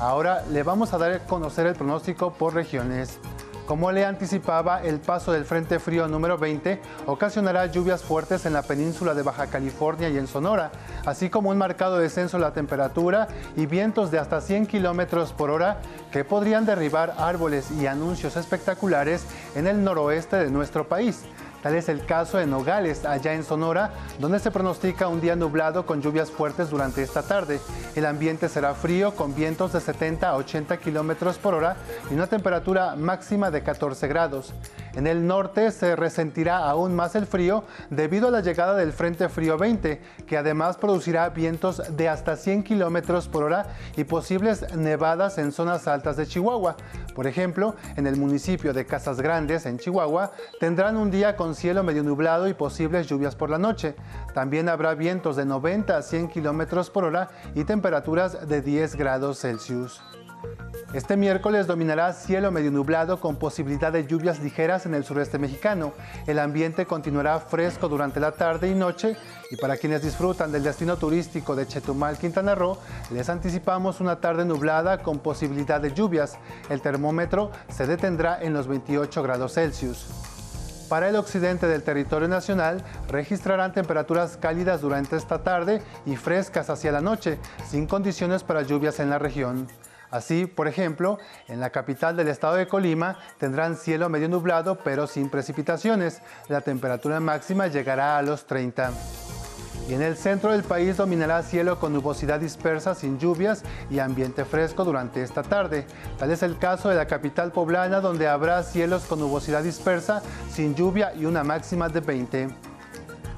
Ahora 0.00 0.44
le 0.50 0.62
vamos 0.62 0.92
a 0.92 0.98
dar 0.98 1.12
a 1.12 1.18
conocer 1.20 1.66
el 1.66 1.74
pronóstico 1.74 2.32
por 2.32 2.54
regiones. 2.54 3.18
Como 3.66 3.90
le 3.92 4.04
anticipaba, 4.04 4.82
el 4.82 5.00
paso 5.00 5.32
del 5.32 5.46
Frente 5.46 5.78
Frío 5.78 6.06
número 6.06 6.36
20 6.36 6.82
ocasionará 7.06 7.64
lluvias 7.64 8.02
fuertes 8.02 8.44
en 8.44 8.52
la 8.52 8.60
península 8.60 9.14
de 9.14 9.22
Baja 9.22 9.46
California 9.46 10.10
y 10.10 10.18
en 10.18 10.26
Sonora, 10.26 10.70
así 11.06 11.30
como 11.30 11.48
un 11.48 11.56
marcado 11.56 11.96
descenso 11.96 12.36
en 12.36 12.42
la 12.42 12.52
temperatura 12.52 13.26
y 13.56 13.64
vientos 13.64 14.10
de 14.10 14.18
hasta 14.18 14.42
100 14.42 14.66
kilómetros 14.66 15.32
por 15.32 15.48
hora 15.48 15.78
que 16.12 16.24
podrían 16.24 16.66
derribar 16.66 17.14
árboles 17.16 17.70
y 17.70 17.86
anuncios 17.86 18.36
espectaculares 18.36 19.24
en 19.54 19.66
el 19.66 19.82
noroeste 19.82 20.36
de 20.36 20.50
nuestro 20.50 20.86
país. 20.86 21.24
Tal 21.64 21.76
es 21.76 21.88
el 21.88 22.04
caso 22.04 22.36
de 22.36 22.46
Nogales, 22.46 23.06
allá 23.06 23.32
en 23.32 23.42
Sonora, 23.42 23.90
donde 24.18 24.38
se 24.38 24.50
pronostica 24.50 25.08
un 25.08 25.22
día 25.22 25.34
nublado 25.34 25.86
con 25.86 26.02
lluvias 26.02 26.30
fuertes 26.30 26.68
durante 26.68 27.02
esta 27.02 27.22
tarde. 27.22 27.58
El 27.96 28.04
ambiente 28.04 28.50
será 28.50 28.74
frío 28.74 29.14
con 29.14 29.34
vientos 29.34 29.72
de 29.72 29.80
70 29.80 30.28
a 30.28 30.36
80 30.36 30.76
kilómetros 30.76 31.38
por 31.38 31.54
hora 31.54 31.76
y 32.10 32.14
una 32.14 32.26
temperatura 32.26 32.96
máxima 32.96 33.50
de 33.50 33.62
14 33.62 34.06
grados. 34.08 34.52
En 34.96 35.08
el 35.08 35.26
norte 35.26 35.72
se 35.72 35.96
resentirá 35.96 36.58
aún 36.58 36.94
más 36.94 37.16
el 37.16 37.26
frío 37.26 37.64
debido 37.90 38.28
a 38.28 38.30
la 38.30 38.40
llegada 38.40 38.76
del 38.76 38.92
Frente 38.92 39.28
Frío 39.28 39.58
20, 39.58 40.00
que 40.26 40.36
además 40.36 40.76
producirá 40.76 41.28
vientos 41.30 41.82
de 41.96 42.08
hasta 42.08 42.36
100 42.36 42.62
kilómetros 42.62 43.26
por 43.26 43.42
hora 43.42 43.66
y 43.96 44.04
posibles 44.04 44.72
nevadas 44.76 45.38
en 45.38 45.50
zonas 45.50 45.88
altas 45.88 46.16
de 46.16 46.26
Chihuahua. 46.26 46.76
Por 47.14 47.26
ejemplo, 47.26 47.74
en 47.96 48.06
el 48.06 48.16
municipio 48.16 48.72
de 48.72 48.86
Casas 48.86 49.20
Grandes, 49.20 49.66
en 49.66 49.78
Chihuahua, 49.78 50.30
tendrán 50.60 50.96
un 50.96 51.10
día 51.10 51.34
con 51.34 51.56
cielo 51.56 51.82
medio 51.82 52.04
nublado 52.04 52.46
y 52.46 52.54
posibles 52.54 53.08
lluvias 53.08 53.34
por 53.34 53.50
la 53.50 53.58
noche. 53.58 53.96
También 54.32 54.68
habrá 54.68 54.94
vientos 54.94 55.34
de 55.34 55.44
90 55.44 55.96
a 55.96 56.02
100 56.02 56.28
kilómetros 56.28 56.90
por 56.90 57.04
hora 57.04 57.30
y 57.56 57.64
temperaturas 57.64 58.48
de 58.48 58.62
10 58.62 58.94
grados 58.94 59.40
Celsius. 59.40 60.00
Este 60.94 61.16
miércoles 61.16 61.66
dominará 61.66 62.12
cielo 62.12 62.52
medio 62.52 62.70
nublado 62.70 63.18
con 63.18 63.34
posibilidad 63.34 63.92
de 63.92 64.06
lluvias 64.06 64.38
ligeras 64.38 64.86
en 64.86 64.94
el 64.94 65.04
sureste 65.04 65.40
mexicano. 65.40 65.92
El 66.28 66.38
ambiente 66.38 66.86
continuará 66.86 67.40
fresco 67.40 67.88
durante 67.88 68.20
la 68.20 68.30
tarde 68.30 68.68
y 68.68 68.76
noche 68.76 69.16
y 69.50 69.56
para 69.56 69.76
quienes 69.76 70.02
disfrutan 70.02 70.52
del 70.52 70.62
destino 70.62 70.96
turístico 70.96 71.56
de 71.56 71.66
Chetumal, 71.66 72.16
Quintana 72.16 72.54
Roo, 72.54 72.78
les 73.10 73.28
anticipamos 73.28 74.00
una 74.00 74.20
tarde 74.20 74.44
nublada 74.44 75.02
con 75.02 75.18
posibilidad 75.18 75.80
de 75.80 75.92
lluvias. 75.92 76.38
El 76.70 76.80
termómetro 76.80 77.50
se 77.68 77.88
detendrá 77.88 78.40
en 78.40 78.52
los 78.52 78.68
28 78.68 79.20
grados 79.20 79.54
Celsius. 79.54 80.06
Para 80.88 81.08
el 81.08 81.16
occidente 81.16 81.66
del 81.66 81.82
territorio 81.82 82.28
nacional 82.28 82.84
registrarán 83.08 83.72
temperaturas 83.72 84.36
cálidas 84.36 84.80
durante 84.80 85.16
esta 85.16 85.42
tarde 85.42 85.82
y 86.06 86.14
frescas 86.14 86.70
hacia 86.70 86.92
la 86.92 87.00
noche, 87.00 87.40
sin 87.68 87.88
condiciones 87.88 88.44
para 88.44 88.62
lluvias 88.62 89.00
en 89.00 89.10
la 89.10 89.18
región. 89.18 89.66
Así, 90.14 90.46
por 90.46 90.68
ejemplo, 90.68 91.18
en 91.48 91.58
la 91.58 91.70
capital 91.70 92.16
del 92.16 92.28
estado 92.28 92.54
de 92.54 92.68
Colima 92.68 93.18
tendrán 93.40 93.76
cielo 93.76 94.08
medio 94.08 94.28
nublado 94.28 94.78
pero 94.78 95.08
sin 95.08 95.28
precipitaciones. 95.28 96.20
La 96.48 96.60
temperatura 96.60 97.18
máxima 97.18 97.66
llegará 97.66 98.16
a 98.16 98.22
los 98.22 98.46
30. 98.46 98.92
Y 99.88 99.94
en 99.94 100.02
el 100.02 100.16
centro 100.16 100.52
del 100.52 100.62
país 100.62 100.96
dominará 100.96 101.42
cielo 101.42 101.80
con 101.80 101.92
nubosidad 101.92 102.38
dispersa 102.38 102.94
sin 102.94 103.18
lluvias 103.18 103.64
y 103.90 103.98
ambiente 103.98 104.44
fresco 104.44 104.84
durante 104.84 105.20
esta 105.20 105.42
tarde. 105.42 105.84
Tal 106.16 106.30
es 106.30 106.44
el 106.44 106.58
caso 106.58 106.90
de 106.90 106.94
la 106.94 107.08
capital 107.08 107.50
poblana 107.50 108.00
donde 108.00 108.28
habrá 108.28 108.62
cielos 108.62 109.06
con 109.06 109.18
nubosidad 109.18 109.64
dispersa 109.64 110.22
sin 110.48 110.76
lluvia 110.76 111.12
y 111.16 111.24
una 111.24 111.42
máxima 111.42 111.88
de 111.88 111.98
20. 111.98 112.48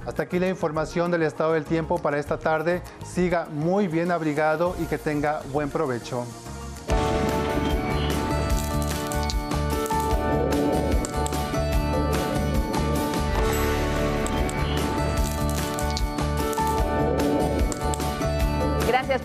Hasta 0.07 0.25
aquí 0.25 0.39
la 0.39 0.49
información 0.49 1.11
del 1.11 1.23
estado 1.23 1.55
del 1.55 1.65
tiempo 1.65 1.97
para 1.97 2.19
esta 2.19 2.39
tarde. 2.39 2.83
Siga 3.03 3.47
muy 3.51 3.89
bien 3.89 4.11
abrigado 4.13 4.77
y 4.79 4.85
que 4.85 4.99
tenga 4.99 5.41
buen 5.55 5.71
provecho. 5.71 6.27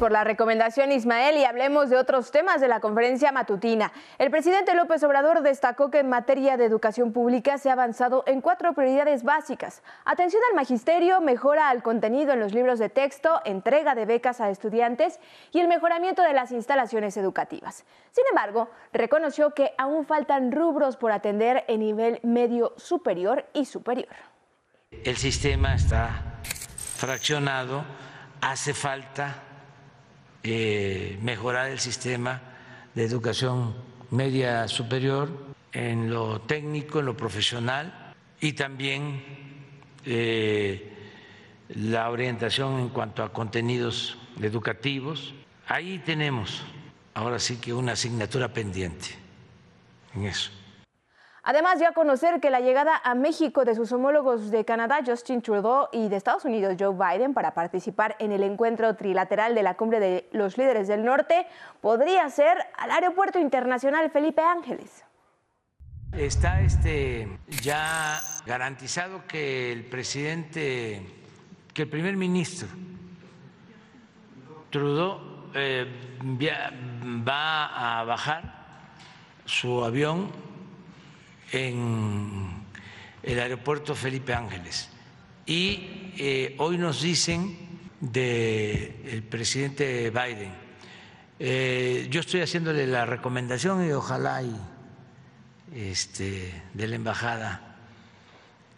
Por 0.01 0.12
la 0.12 0.24
recomendación, 0.24 0.91
Ismael, 0.91 1.38
y 1.38 1.46
hablemos 1.46 1.91
de 1.91 1.98
otros 1.98 2.31
temas 2.31 2.60
de 2.60 2.67
la 2.67 2.79
conferencia 2.79 3.31
matutina. 3.31 3.93
El 4.17 4.31
presidente 4.31 4.74
López 4.74 5.03
Obrador 5.03 5.43
destacó 5.43 5.91
que 5.91 6.00
en 6.00 6.10
materia 6.10 6.58
de 6.58 6.65
educación 6.65 7.13
pública 7.13 7.60
se 7.60 7.70
ha 7.70 7.74
avanzado 7.74 8.24
en 8.25 8.41
cuatro 8.41 8.74
prioridades 8.74 9.22
básicas. 9.22 9.84
Atención 10.03 10.41
al 10.50 10.55
magisterio, 10.55 11.22
mejora 11.22 11.70
al 11.70 11.84
contenido 11.84 12.34
en 12.34 12.39
los 12.39 12.51
libros 12.51 12.79
de 12.79 12.89
texto, 12.89 13.41
entrega 13.46 13.93
de 13.93 14.08
becas 14.08 14.41
a 14.41 14.50
estudiantes 14.50 15.20
y 15.51 15.60
el 15.60 15.67
mejoramiento 15.67 16.24
de 16.24 16.34
las 16.34 16.51
instalaciones 16.51 17.15
educativas. 17.15 17.86
Sin 18.10 18.24
embargo, 18.31 18.72
reconoció 18.93 19.53
que 19.53 19.75
aún 19.77 20.08
faltan 20.08 20.51
rubros 20.51 20.98
por 20.98 21.12
atender 21.12 21.63
en 21.67 21.79
nivel 21.79 22.20
medio 22.24 22.74
superior 22.75 23.46
y 23.53 23.65
superior. 23.65 24.15
El 24.89 25.17
sistema 25.17 25.75
está 25.75 26.39
fraccionado, 26.98 27.84
hace 28.41 28.74
falta 28.74 29.50
eh, 30.44 31.18
mejorar 31.22 31.70
el 31.70 31.80
sistema 31.80 32.42
de 32.96 33.04
educación 33.04 33.76
media 34.10 34.68
superior 34.68 35.30
en 35.72 36.12
lo 36.12 36.42
técnico, 36.42 37.00
en 37.00 37.06
lo 37.06 37.16
profesional 37.16 38.14
y 38.40 38.54
también 38.54 39.24
eh, 40.06 40.92
la 41.70 42.10
orientación 42.10 42.80
en 42.80 42.90
cuanto 42.90 43.24
a 43.24 43.32
contenidos 43.32 44.18
educativos. 44.42 45.34
Ahí 45.68 46.00
tenemos 46.00 46.64
ahora 47.14 47.40
sí 47.40 47.58
que 47.58 47.74
una 47.74 47.94
asignatura 47.94 48.54
pendiente 48.54 49.10
en 50.16 50.26
eso. 50.26 50.52
Además, 51.44 51.80
ya 51.80 51.92
conocer 51.94 52.40
que 52.40 52.52
la 52.52 52.60
llegada 52.60 53.02
a 53.04 53.16
México 53.16 53.66
de 53.66 53.74
sus 53.74 53.92
homólogos 53.92 54.52
de 54.52 54.64
Canadá, 54.64 55.00
Justin 55.06 55.42
Trudeau, 55.42 55.88
y 55.92 56.08
de 56.08 56.16
Estados 56.16 56.46
Unidos, 56.46 56.76
Joe 56.80 56.94
Biden, 56.94 57.34
para 57.34 57.56
participar 57.56 58.16
en 58.20 58.32
el 58.32 58.44
encuentro 58.44 58.96
trilateral 58.96 59.56
de 59.56 59.64
la 59.64 59.76
cumbre 59.76 60.00
de 60.00 60.30
los 60.34 60.58
líderes 60.58 60.88
del 60.88 61.04
norte, 61.04 61.48
podría 61.82 62.30
ser 62.30 62.58
al 62.78 62.92
Aeropuerto 62.92 63.40
Internacional 63.40 64.12
Felipe 64.12 64.42
Ángeles. 64.42 65.04
Está 66.14 66.62
este, 66.62 67.40
ya 67.64 68.20
garantizado 68.46 69.26
que 69.28 69.72
el 69.72 69.86
presidente, 69.86 71.02
que 71.74 71.84
el 71.84 71.90
primer 71.90 72.18
ministro 72.18 72.68
Trudeau 74.70 75.20
eh, 75.54 75.86
va 77.28 78.00
a 78.00 78.04
bajar 78.04 78.62
su 79.46 79.84
avión 79.84 80.50
en 81.51 82.63
el 83.24 83.39
aeropuerto 83.39 83.96
Felipe 83.96 84.34
Ángeles. 84.34 84.89
Y 85.46 86.13
eh, 86.17 86.55
hoy 86.60 86.77
nos 86.77 87.01
dicen 87.01 87.58
del 88.00 89.24
presidente 89.29 90.10
Biden, 90.10 90.51
eh, 91.39 92.08
yo 92.10 92.20
estoy 92.20 92.41
haciéndole 92.41 92.86
la 92.88 93.05
recomendación 93.05 93.88
y 93.88 93.91
ojalá 93.91 94.43
y, 94.43 94.55
este, 95.74 96.63
de 96.74 96.88
la 96.88 96.96
embajada 96.96 97.77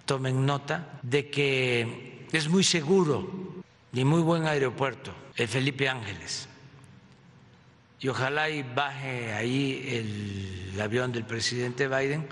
tomen 0.05 0.45
nota 0.45 0.99
de 1.01 1.29
que 1.29 2.27
es 2.31 2.49
muy 2.49 2.63
seguro 2.63 3.63
y 3.93 4.03
muy 4.03 4.21
buen 4.21 4.45
aeropuerto 4.45 5.13
el 5.35 5.47
Felipe 5.47 5.87
Ángeles. 5.87 6.47
Y 7.99 8.09
ojalá 8.09 8.49
y 8.49 8.63
baje 8.63 9.31
ahí 9.33 9.85
el 10.73 10.81
avión 10.81 11.11
del 11.11 11.23
presidente 11.23 11.87
Biden. 11.87 12.27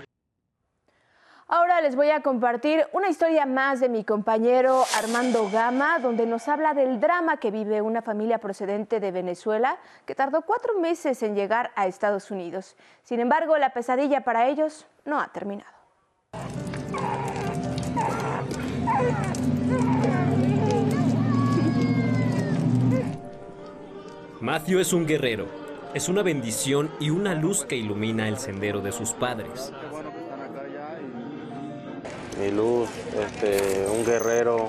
Ahora 1.54 1.82
les 1.82 1.96
voy 1.96 2.08
a 2.08 2.22
compartir 2.22 2.86
una 2.94 3.10
historia 3.10 3.44
más 3.44 3.78
de 3.78 3.90
mi 3.90 4.04
compañero 4.04 4.84
Armando 4.96 5.50
Gama, 5.50 5.98
donde 5.98 6.24
nos 6.24 6.48
habla 6.48 6.72
del 6.72 6.98
drama 6.98 7.36
que 7.36 7.50
vive 7.50 7.82
una 7.82 8.00
familia 8.00 8.38
procedente 8.38 9.00
de 9.00 9.10
Venezuela 9.10 9.76
que 10.06 10.14
tardó 10.14 10.46
cuatro 10.46 10.80
meses 10.80 11.22
en 11.22 11.34
llegar 11.34 11.70
a 11.76 11.86
Estados 11.86 12.30
Unidos. 12.30 12.74
Sin 13.02 13.20
embargo, 13.20 13.58
la 13.58 13.74
pesadilla 13.74 14.22
para 14.22 14.48
ellos 14.48 14.86
no 15.04 15.20
ha 15.20 15.28
terminado. 15.28 15.70
Matthew 24.40 24.78
es 24.78 24.94
un 24.94 25.06
guerrero, 25.06 25.48
es 25.92 26.08
una 26.08 26.22
bendición 26.22 26.90
y 26.98 27.10
una 27.10 27.34
luz 27.34 27.66
que 27.66 27.76
ilumina 27.76 28.26
el 28.26 28.38
sendero 28.38 28.80
de 28.80 28.92
sus 28.92 29.12
padres 29.12 29.70
mi 32.38 32.50
luz, 32.50 32.88
este, 33.18 33.86
un 33.88 34.04
guerrero 34.04 34.68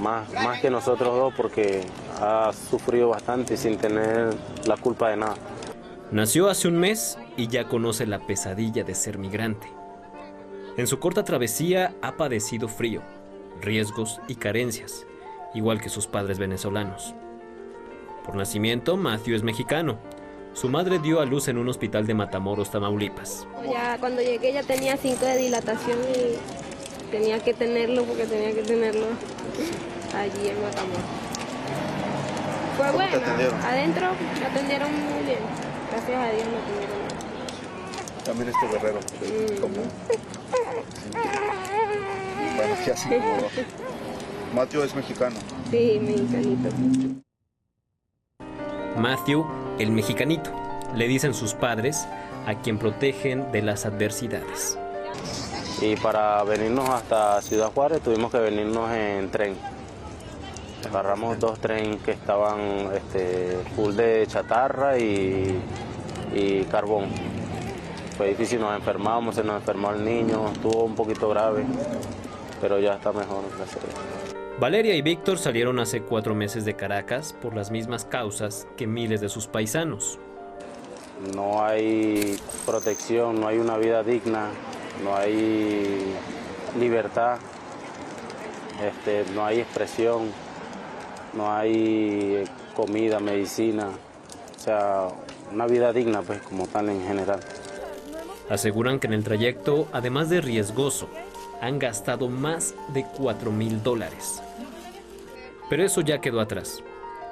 más, 0.00 0.32
más 0.32 0.60
que 0.60 0.70
nosotros 0.70 1.16
dos 1.16 1.34
porque 1.34 1.82
ha 2.20 2.52
sufrido 2.52 3.08
bastante 3.08 3.56
sin 3.56 3.76
tener 3.78 4.34
la 4.66 4.76
culpa 4.76 5.10
de 5.10 5.16
nada. 5.16 5.34
Nació 6.10 6.48
hace 6.48 6.68
un 6.68 6.76
mes 6.76 7.18
y 7.36 7.48
ya 7.48 7.68
conoce 7.68 8.06
la 8.06 8.18
pesadilla 8.26 8.84
de 8.84 8.94
ser 8.94 9.18
migrante. 9.18 9.68
En 10.76 10.86
su 10.86 10.98
corta 10.98 11.24
travesía 11.24 11.94
ha 12.02 12.16
padecido 12.16 12.68
frío, 12.68 13.02
riesgos 13.60 14.20
y 14.28 14.34
carencias, 14.36 15.06
igual 15.54 15.80
que 15.80 15.88
sus 15.88 16.06
padres 16.06 16.38
venezolanos. 16.38 17.14
Por 18.24 18.36
nacimiento, 18.36 18.96
Matthew 18.96 19.36
es 19.36 19.42
mexicano, 19.42 19.98
su 20.54 20.68
madre 20.68 20.98
dio 20.98 21.20
a 21.20 21.24
luz 21.24 21.48
en 21.48 21.58
un 21.58 21.68
hospital 21.68 22.06
de 22.06 22.14
Matamoros, 22.14 22.70
Tamaulipas. 22.70 23.46
Ya 23.70 23.96
cuando 23.98 24.22
llegué 24.22 24.52
ya 24.52 24.62
tenía 24.62 24.96
5 24.96 25.24
de 25.24 25.36
dilatación 25.36 25.98
y 26.14 27.10
tenía 27.10 27.40
que 27.40 27.54
tenerlo 27.54 28.04
porque 28.04 28.26
tenía 28.26 28.52
que 28.52 28.62
tenerlo 28.62 29.06
allí 30.14 30.48
en 30.48 30.62
Matamoros. 30.62 31.02
Fue 32.76 32.90
bueno, 32.92 33.18
adentro 33.64 34.08
me 34.40 34.46
atendieron 34.46 34.90
muy 34.90 35.24
bien, 35.24 35.38
gracias 35.90 36.18
a 36.18 36.32
Dios 36.32 36.46
me 36.46 36.58
atendieron 36.58 36.98
bien. 36.98 38.24
También 38.24 38.48
este 38.48 38.68
guerrero, 38.68 39.00
mm. 39.00 39.60
como... 39.60 39.74
Bueno, 42.54 42.74
¿qué 42.84 42.92
así 42.92 43.08
como... 43.08 43.48
Matthew 44.54 44.82
es 44.82 44.94
mexicano. 44.94 45.36
Sí, 45.70 45.98
mexicanito. 46.00 46.68
Matthew 48.96 49.61
el 49.82 49.90
mexicanito, 49.90 50.50
le 50.94 51.08
dicen 51.08 51.34
sus 51.34 51.54
padres, 51.54 52.06
a 52.46 52.54
quien 52.54 52.78
protegen 52.78 53.50
de 53.52 53.62
las 53.62 53.86
adversidades. 53.86 54.78
Y 55.80 55.96
para 55.96 56.42
venirnos 56.44 56.88
hasta 56.88 57.42
Ciudad 57.42 57.72
Juárez 57.72 58.00
tuvimos 58.02 58.30
que 58.30 58.38
venirnos 58.38 58.90
en 58.92 59.30
tren. 59.30 59.56
Agarramos 60.88 61.38
dos 61.38 61.58
trenes 61.58 62.00
que 62.02 62.12
estaban 62.12 62.60
este, 62.94 63.58
full 63.74 63.94
de 63.94 64.26
chatarra 64.26 64.98
y, 64.98 65.60
carbón. 66.70 67.06
Fue 68.16 68.28
difícil, 68.28 68.60
nos 68.60 68.76
enfermamos, 68.76 69.34
se 69.34 69.42
nos 69.42 69.56
enfermó 69.56 69.90
el 69.90 70.04
niño, 70.04 70.48
estuvo 70.52 70.84
un 70.84 70.94
poquito 70.94 71.28
grave, 71.28 71.64
pero 72.60 72.78
ya 72.78 72.94
está 72.94 73.12
mejor, 73.12 73.44
gracias 73.56 74.21
Valeria 74.62 74.94
y 74.94 75.02
Víctor 75.02 75.38
salieron 75.38 75.80
hace 75.80 76.02
cuatro 76.02 76.36
meses 76.36 76.64
de 76.64 76.76
Caracas 76.76 77.32
por 77.32 77.52
las 77.52 77.72
mismas 77.72 78.04
causas 78.04 78.68
que 78.76 78.86
miles 78.86 79.20
de 79.20 79.28
sus 79.28 79.48
paisanos. 79.48 80.20
No 81.34 81.64
hay 81.64 82.36
protección, 82.64 83.40
no 83.40 83.48
hay 83.48 83.58
una 83.58 83.76
vida 83.76 84.04
digna, 84.04 84.50
no 85.02 85.16
hay 85.16 86.14
libertad, 86.78 87.38
este, 88.86 89.24
no 89.34 89.44
hay 89.44 89.58
expresión, 89.58 90.30
no 91.34 91.52
hay 91.52 92.44
comida, 92.76 93.18
medicina, 93.18 93.88
o 93.88 94.60
sea, 94.60 95.08
una 95.52 95.66
vida 95.66 95.92
digna 95.92 96.22
pues 96.22 96.40
como 96.40 96.68
tal 96.68 96.88
en 96.88 97.04
general. 97.04 97.40
Aseguran 98.48 99.00
que 99.00 99.08
en 99.08 99.14
el 99.14 99.24
trayecto, 99.24 99.88
además 99.92 100.28
de 100.28 100.40
riesgoso, 100.40 101.08
han 101.60 101.80
gastado 101.80 102.28
más 102.28 102.76
de 102.92 103.04
4 103.16 103.50
mil 103.50 103.82
dólares. 103.82 104.40
Pero 105.72 105.84
eso 105.84 106.02
ya 106.02 106.20
quedó 106.20 106.38
atrás. 106.42 106.84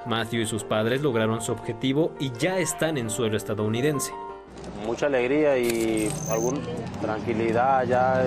Matthew 0.06 0.40
y 0.40 0.46
sus 0.46 0.64
padres 0.64 1.02
lograron 1.02 1.42
su 1.42 1.52
objetivo 1.52 2.12
y 2.18 2.32
ya 2.38 2.58
están 2.58 2.96
en 2.96 3.10
suelo 3.10 3.36
estadounidense. 3.36 4.14
Mucha 4.86 5.08
alegría 5.08 5.58
y 5.58 6.10
alguna 6.30 6.60
tranquilidad 7.02 7.84
ya 7.84 8.24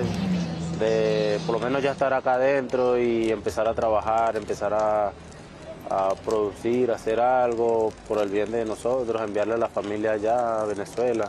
de 0.78 1.40
por 1.48 1.56
lo 1.56 1.66
menos 1.66 1.82
ya 1.82 1.94
estar 1.94 2.14
acá 2.14 2.36
adentro 2.36 3.00
y 3.00 3.32
empezar 3.32 3.68
a 3.68 3.74
trabajar, 3.74 4.36
empezar 4.36 4.72
a, 4.76 5.14
a 5.90 6.14
producir, 6.24 6.92
hacer 6.92 7.20
algo 7.20 7.92
por 8.08 8.20
el 8.20 8.30
bien 8.30 8.52
de 8.52 8.66
nosotros, 8.66 9.20
enviarle 9.20 9.56
a 9.56 9.58
la 9.58 9.68
familia 9.68 10.12
allá 10.12 10.62
a 10.62 10.66
Venezuela. 10.66 11.28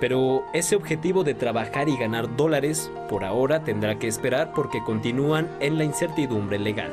Pero 0.00 0.42
ese 0.52 0.74
objetivo 0.74 1.22
de 1.22 1.34
trabajar 1.34 1.88
y 1.88 1.96
ganar 1.96 2.34
dólares 2.34 2.90
por 3.08 3.24
ahora 3.24 3.62
tendrá 3.62 4.00
que 4.00 4.08
esperar 4.08 4.52
porque 4.56 4.82
continúan 4.82 5.48
en 5.60 5.78
la 5.78 5.84
incertidumbre 5.84 6.58
legal. 6.58 6.90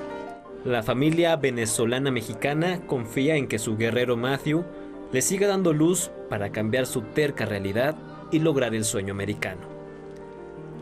La 0.65 0.83
familia 0.83 1.37
venezolana 1.37 2.11
mexicana 2.11 2.81
confía 2.85 3.37
en 3.37 3.47
que 3.47 3.59
su 3.59 3.77
guerrero 3.77 4.17
Matthew 4.17 4.65
le 5.13 5.21
siga 5.21 5.47
dando 5.47 5.71
luz 5.71 6.11
para 6.29 6.51
cambiar 6.51 6.85
su 6.85 7.01
terca 7.01 7.45
realidad 7.45 7.95
y 8.29 8.39
lograr 8.39 8.75
el 8.75 8.83
sueño 8.83 9.13
americano. 9.13 9.61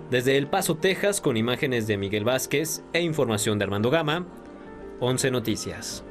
Desde 0.09 0.37
El 0.37 0.47
Paso, 0.47 0.77
Texas, 0.77 1.21
con 1.21 1.37
imágenes 1.37 1.85
de 1.85 1.97
Miguel 1.97 2.23
Vázquez 2.23 2.83
e 2.93 3.01
información 3.01 3.59
de 3.59 3.65
Armando 3.65 3.91
Gama, 3.91 4.25
11 4.99 5.29
Noticias. 5.29 6.07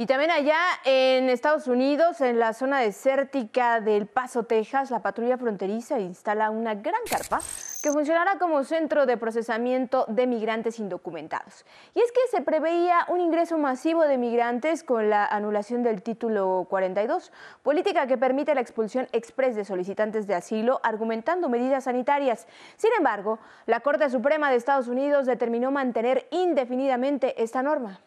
Y 0.00 0.06
también 0.06 0.30
allá 0.30 0.60
en 0.84 1.28
Estados 1.28 1.66
Unidos, 1.66 2.20
en 2.20 2.38
la 2.38 2.52
zona 2.52 2.78
desértica 2.78 3.80
del 3.80 4.06
Paso, 4.06 4.44
Texas, 4.44 4.92
la 4.92 5.02
patrulla 5.02 5.36
fronteriza 5.36 5.98
instala 5.98 6.50
una 6.50 6.76
gran 6.76 7.00
carpa 7.10 7.40
que 7.82 7.90
funcionará 7.90 8.38
como 8.38 8.62
centro 8.62 9.06
de 9.06 9.16
procesamiento 9.16 10.04
de 10.06 10.28
migrantes 10.28 10.78
indocumentados. 10.78 11.66
Y 11.96 11.98
es 11.98 12.12
que 12.12 12.20
se 12.30 12.42
preveía 12.42 13.06
un 13.08 13.20
ingreso 13.20 13.58
masivo 13.58 14.04
de 14.04 14.18
migrantes 14.18 14.84
con 14.84 15.10
la 15.10 15.26
anulación 15.26 15.82
del 15.82 16.00
título 16.00 16.68
42, 16.70 17.32
política 17.64 18.06
que 18.06 18.16
permite 18.16 18.54
la 18.54 18.60
expulsión 18.60 19.08
express 19.10 19.56
de 19.56 19.64
solicitantes 19.64 20.28
de 20.28 20.36
asilo, 20.36 20.78
argumentando 20.84 21.48
medidas 21.48 21.82
sanitarias. 21.84 22.46
Sin 22.76 22.92
embargo, 22.96 23.40
la 23.66 23.80
Corte 23.80 24.08
Suprema 24.10 24.48
de 24.48 24.58
Estados 24.58 24.86
Unidos 24.86 25.26
determinó 25.26 25.72
mantener 25.72 26.28
indefinidamente 26.30 27.42
esta 27.42 27.64
norma. 27.64 27.98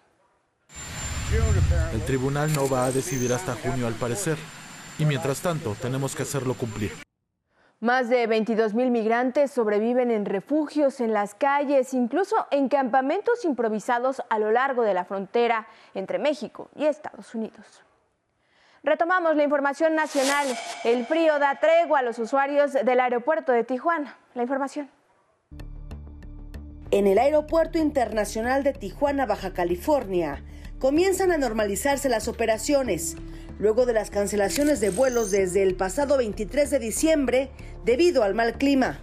El 1.93 2.01
tribunal 2.01 2.51
no 2.53 2.67
va 2.69 2.85
a 2.85 2.91
decidir 2.91 3.31
hasta 3.31 3.55
junio 3.55 3.87
al 3.87 3.93
parecer. 3.93 4.37
Y 4.99 5.05
mientras 5.05 5.41
tanto, 5.41 5.75
tenemos 5.81 6.15
que 6.15 6.23
hacerlo 6.23 6.55
cumplir. 6.55 6.91
Más 7.79 8.09
de 8.09 8.27
22 8.27 8.73
mil 8.73 8.91
migrantes 8.91 9.49
sobreviven 9.49 10.11
en 10.11 10.25
refugios, 10.25 10.99
en 10.99 11.13
las 11.13 11.33
calles, 11.33 11.93
incluso 11.93 12.35
en 12.51 12.67
campamentos 12.69 13.45
improvisados 13.45 14.21
a 14.29 14.39
lo 14.39 14.51
largo 14.51 14.83
de 14.83 14.93
la 14.93 15.05
frontera 15.05 15.67
entre 15.95 16.19
México 16.19 16.69
y 16.75 16.85
Estados 16.85 17.33
Unidos. 17.33 17.81
Retomamos 18.83 19.35
la 19.35 19.43
información 19.43 19.95
nacional. 19.95 20.47
El 20.83 21.05
frío 21.05 21.39
da 21.39 21.59
tregua 21.59 21.99
a 21.99 22.03
los 22.03 22.19
usuarios 22.19 22.73
del 22.73 22.99
aeropuerto 22.99 23.51
de 23.51 23.63
Tijuana. 23.63 24.17
La 24.35 24.41
información. 24.41 24.89
En 26.91 27.07
el 27.07 27.17
Aeropuerto 27.19 27.79
Internacional 27.79 28.63
de 28.63 28.73
Tijuana, 28.73 29.25
Baja 29.25 29.53
California, 29.53 30.43
comienzan 30.81 31.31
a 31.31 31.37
normalizarse 31.37 32.09
las 32.09 32.27
operaciones, 32.27 33.15
luego 33.59 33.85
de 33.85 33.93
las 33.93 34.09
cancelaciones 34.09 34.79
de 34.79 34.89
vuelos 34.89 35.29
desde 35.29 35.61
el 35.61 35.75
pasado 35.75 36.17
23 36.17 36.71
de 36.71 36.79
diciembre 36.79 37.51
debido 37.85 38.23
al 38.23 38.33
mal 38.33 38.57
clima. 38.57 38.99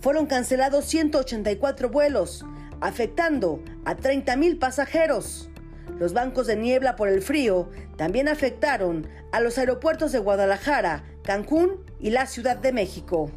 Fueron 0.00 0.24
cancelados 0.24 0.86
184 0.86 1.90
vuelos, 1.90 2.46
afectando 2.80 3.62
a 3.84 3.96
30 3.96 4.34
mil 4.36 4.56
pasajeros. 4.58 5.50
Los 5.98 6.14
bancos 6.14 6.46
de 6.46 6.56
niebla 6.56 6.96
por 6.96 7.10
el 7.10 7.20
frío 7.20 7.68
también 7.98 8.26
afectaron 8.26 9.06
a 9.30 9.40
los 9.40 9.58
aeropuertos 9.58 10.12
de 10.12 10.20
Guadalajara, 10.20 11.04
Cancún 11.22 11.84
y 12.00 12.10
la 12.10 12.24
Ciudad 12.24 12.56
de 12.56 12.72
México. 12.72 13.30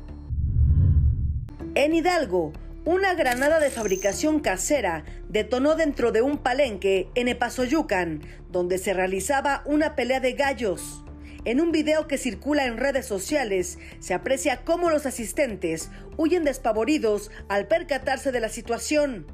En 1.75 1.93
Hidalgo, 1.93 2.53
una 2.85 3.13
granada 3.13 3.59
de 3.59 3.69
fabricación 3.69 4.41
casera 4.41 5.05
detonó 5.29 5.75
dentro 5.75 6.11
de 6.11 6.21
un 6.21 6.37
palenque 6.37 7.09
en 7.15 7.29
Epazoyucan, 7.29 8.21
donde 8.49 8.77
se 8.77 8.93
realizaba 8.93 9.63
una 9.65 9.95
pelea 9.95 10.19
de 10.19 10.33
gallos. 10.33 11.05
En 11.45 11.61
un 11.61 11.71
video 11.71 12.07
que 12.07 12.17
circula 12.17 12.65
en 12.65 12.77
redes 12.77 13.05
sociales, 13.05 13.77
se 13.99 14.13
aprecia 14.13 14.63
cómo 14.65 14.89
los 14.89 15.05
asistentes 15.05 15.91
huyen 16.17 16.43
despavoridos 16.43 17.31
al 17.47 17.67
percatarse 17.67 18.33
de 18.33 18.41
la 18.41 18.49
situación. 18.49 19.27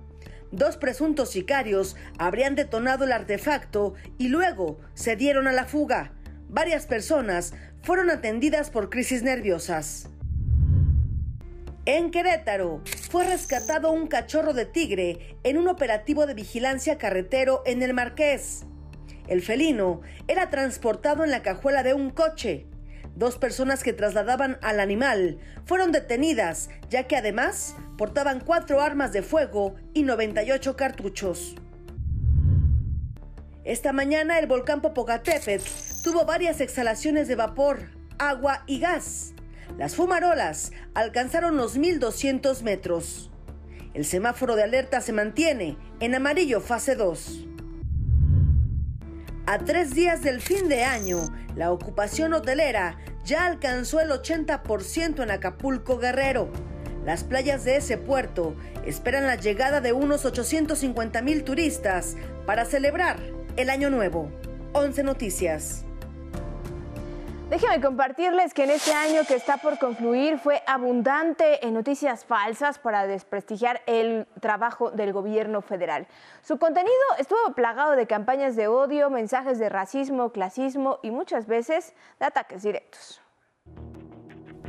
Dos 0.51 0.77
presuntos 0.77 1.31
sicarios 1.31 1.95
habrían 2.19 2.55
detonado 2.55 3.05
el 3.05 3.11
artefacto 3.11 3.95
y 4.17 4.27
luego 4.29 4.79
se 4.93 5.15
dieron 5.15 5.47
a 5.47 5.53
la 5.53 5.65
fuga. 5.65 6.13
Varias 6.49 6.85
personas 6.85 7.53
fueron 7.81 8.11
atendidas 8.11 8.69
por 8.69 8.89
crisis 8.89 9.21
nerviosas. 9.23 10.09
En 11.91 12.11
Querétaro 12.11 12.83
fue 13.09 13.23
rescatado 13.23 13.91
un 13.91 14.05
cachorro 14.05 14.53
de 14.53 14.65
tigre 14.65 15.39
en 15.41 15.57
un 15.57 15.67
operativo 15.67 16.27
de 16.27 16.35
vigilancia 16.35 16.99
carretero 16.99 17.63
en 17.65 17.81
el 17.81 17.95
Marqués. 17.95 18.65
El 19.27 19.41
felino 19.41 20.01
era 20.27 20.51
transportado 20.51 21.23
en 21.23 21.31
la 21.31 21.41
cajuela 21.41 21.81
de 21.81 21.95
un 21.95 22.11
coche. 22.11 22.67
Dos 23.15 23.39
personas 23.39 23.81
que 23.81 23.93
trasladaban 23.93 24.59
al 24.61 24.79
animal 24.79 25.39
fueron 25.65 25.91
detenidas, 25.91 26.69
ya 26.91 27.07
que 27.07 27.17
además 27.17 27.75
portaban 27.97 28.39
cuatro 28.39 28.81
armas 28.81 29.11
de 29.11 29.23
fuego 29.23 29.73
y 29.95 30.03
98 30.03 30.75
cartuchos. 30.75 31.55
Esta 33.63 33.93
mañana 33.93 34.37
el 34.37 34.45
volcán 34.45 34.81
Popocatépetl 34.81 35.63
tuvo 36.03 36.23
varias 36.25 36.61
exhalaciones 36.61 37.27
de 37.27 37.33
vapor, 37.33 37.79
agua 38.19 38.61
y 38.67 38.79
gas. 38.79 39.33
Las 39.77 39.95
fumarolas 39.95 40.71
alcanzaron 40.93 41.57
los 41.57 41.77
1.200 41.77 42.61
metros. 42.63 43.31
El 43.93 44.05
semáforo 44.05 44.55
de 44.55 44.63
alerta 44.63 45.01
se 45.01 45.13
mantiene 45.13 45.77
en 45.99 46.15
amarillo 46.15 46.61
fase 46.61 46.95
2. 46.95 47.47
A 49.45 49.57
tres 49.57 49.95
días 49.95 50.21
del 50.21 50.41
fin 50.41 50.69
de 50.69 50.83
año, 50.83 51.21
la 51.55 51.71
ocupación 51.71 52.33
hotelera 52.33 52.97
ya 53.25 53.45
alcanzó 53.45 53.99
el 53.99 54.11
80% 54.11 55.23
en 55.23 55.31
Acapulco 55.31 55.97
Guerrero. 55.97 56.51
Las 57.03 57.23
playas 57.23 57.63
de 57.63 57.77
ese 57.77 57.97
puerto 57.97 58.55
esperan 58.85 59.25
la 59.25 59.35
llegada 59.35 59.81
de 59.81 59.91
unos 59.91 60.25
850 60.25 61.21
mil 61.23 61.43
turistas 61.43 62.15
para 62.45 62.65
celebrar 62.65 63.17
el 63.55 63.71
Año 63.71 63.89
Nuevo. 63.89 64.31
11 64.73 65.01
Noticias. 65.03 65.85
Déjenme 67.49 67.81
compartirles 67.81 68.53
que 68.53 68.65
en 68.65 68.69
este 68.69 68.93
año 68.93 69.21
que 69.27 69.33
está 69.33 69.57
por 69.57 69.79
concluir 69.79 70.37
fue 70.37 70.61
abundante 70.67 71.65
en 71.65 71.73
noticias 71.73 72.23
falsas 72.23 72.77
para 72.77 73.07
desprestigiar 73.07 73.81
el 73.87 74.27
trabajo 74.39 74.91
del 74.91 75.13
gobierno 75.13 75.63
federal. 75.63 76.05
Su 76.43 76.59
contenido 76.59 76.93
estuvo 77.17 77.55
plagado 77.55 77.95
de 77.95 78.05
campañas 78.05 78.55
de 78.55 78.67
odio, 78.67 79.09
mensajes 79.09 79.57
de 79.57 79.67
racismo, 79.67 80.31
clasismo 80.31 80.99
y 81.01 81.09
muchas 81.09 81.47
veces 81.47 81.95
de 82.19 82.27
ataques 82.27 82.61
directos. 82.61 83.19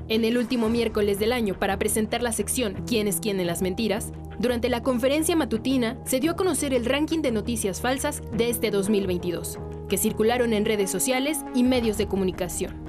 En 0.09 0.25
el 0.25 0.39
último 0.39 0.71
miércoles 0.71 1.19
del 1.19 1.35
año, 1.35 1.59
para 1.59 1.79
presentar 1.79 2.23
la 2.23 2.33
sección 2.33 2.83
¿Quién 2.87 3.09
es 3.09 3.21
quién 3.21 3.41
en 3.41 3.47
las 3.47 3.61
mentiras?, 3.61 4.11
durante 4.39 4.71
la 4.71 4.83
conferencia 4.83 5.37
matutina 5.37 5.99
se 6.07 6.19
dio 6.19 6.33
a 6.33 6.37
conocer 6.37 6.73
el 6.73 6.87
ranking 6.87 7.21
de 7.21 7.31
noticias 7.31 7.83
falsas 7.83 8.23
de 8.33 8.49
este 8.49 8.71
2022 8.71 9.59
que 9.91 9.99
circularon 9.99 10.55
en 10.55 10.65
redes 10.65 10.91
sociales 10.91 11.45
y 11.55 11.65
medios 11.65 11.99
de 11.99 12.09
comunicación. 12.09 12.89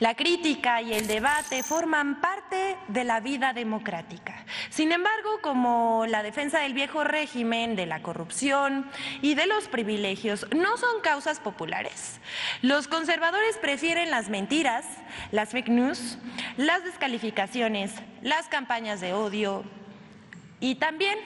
La 0.00 0.16
crítica 0.16 0.82
y 0.82 0.92
el 0.92 1.06
debate 1.06 1.62
forman 1.62 2.20
parte 2.20 2.76
de 2.88 3.04
la 3.04 3.20
vida 3.20 3.52
democrática. 3.52 4.44
Sin 4.70 4.90
embargo, 4.90 5.38
como 5.40 6.04
la 6.08 6.24
defensa 6.24 6.60
del 6.60 6.74
viejo 6.74 7.04
régimen, 7.04 7.76
de 7.76 7.86
la 7.86 8.02
corrupción 8.02 8.90
y 9.20 9.34
de 9.34 9.46
los 9.46 9.68
privilegios 9.68 10.46
no 10.56 10.76
son 10.76 11.00
causas 11.02 11.38
populares, 11.38 12.20
los 12.62 12.88
conservadores 12.88 13.56
prefieren 13.58 14.10
las 14.10 14.28
mentiras, 14.28 14.84
las 15.30 15.50
fake 15.50 15.68
news, 15.68 16.18
las 16.56 16.82
descalificaciones, 16.82 17.92
las 18.22 18.48
campañas 18.48 19.00
de 19.00 19.12
odio 19.12 19.62
y 20.58 20.76
también 20.76 21.18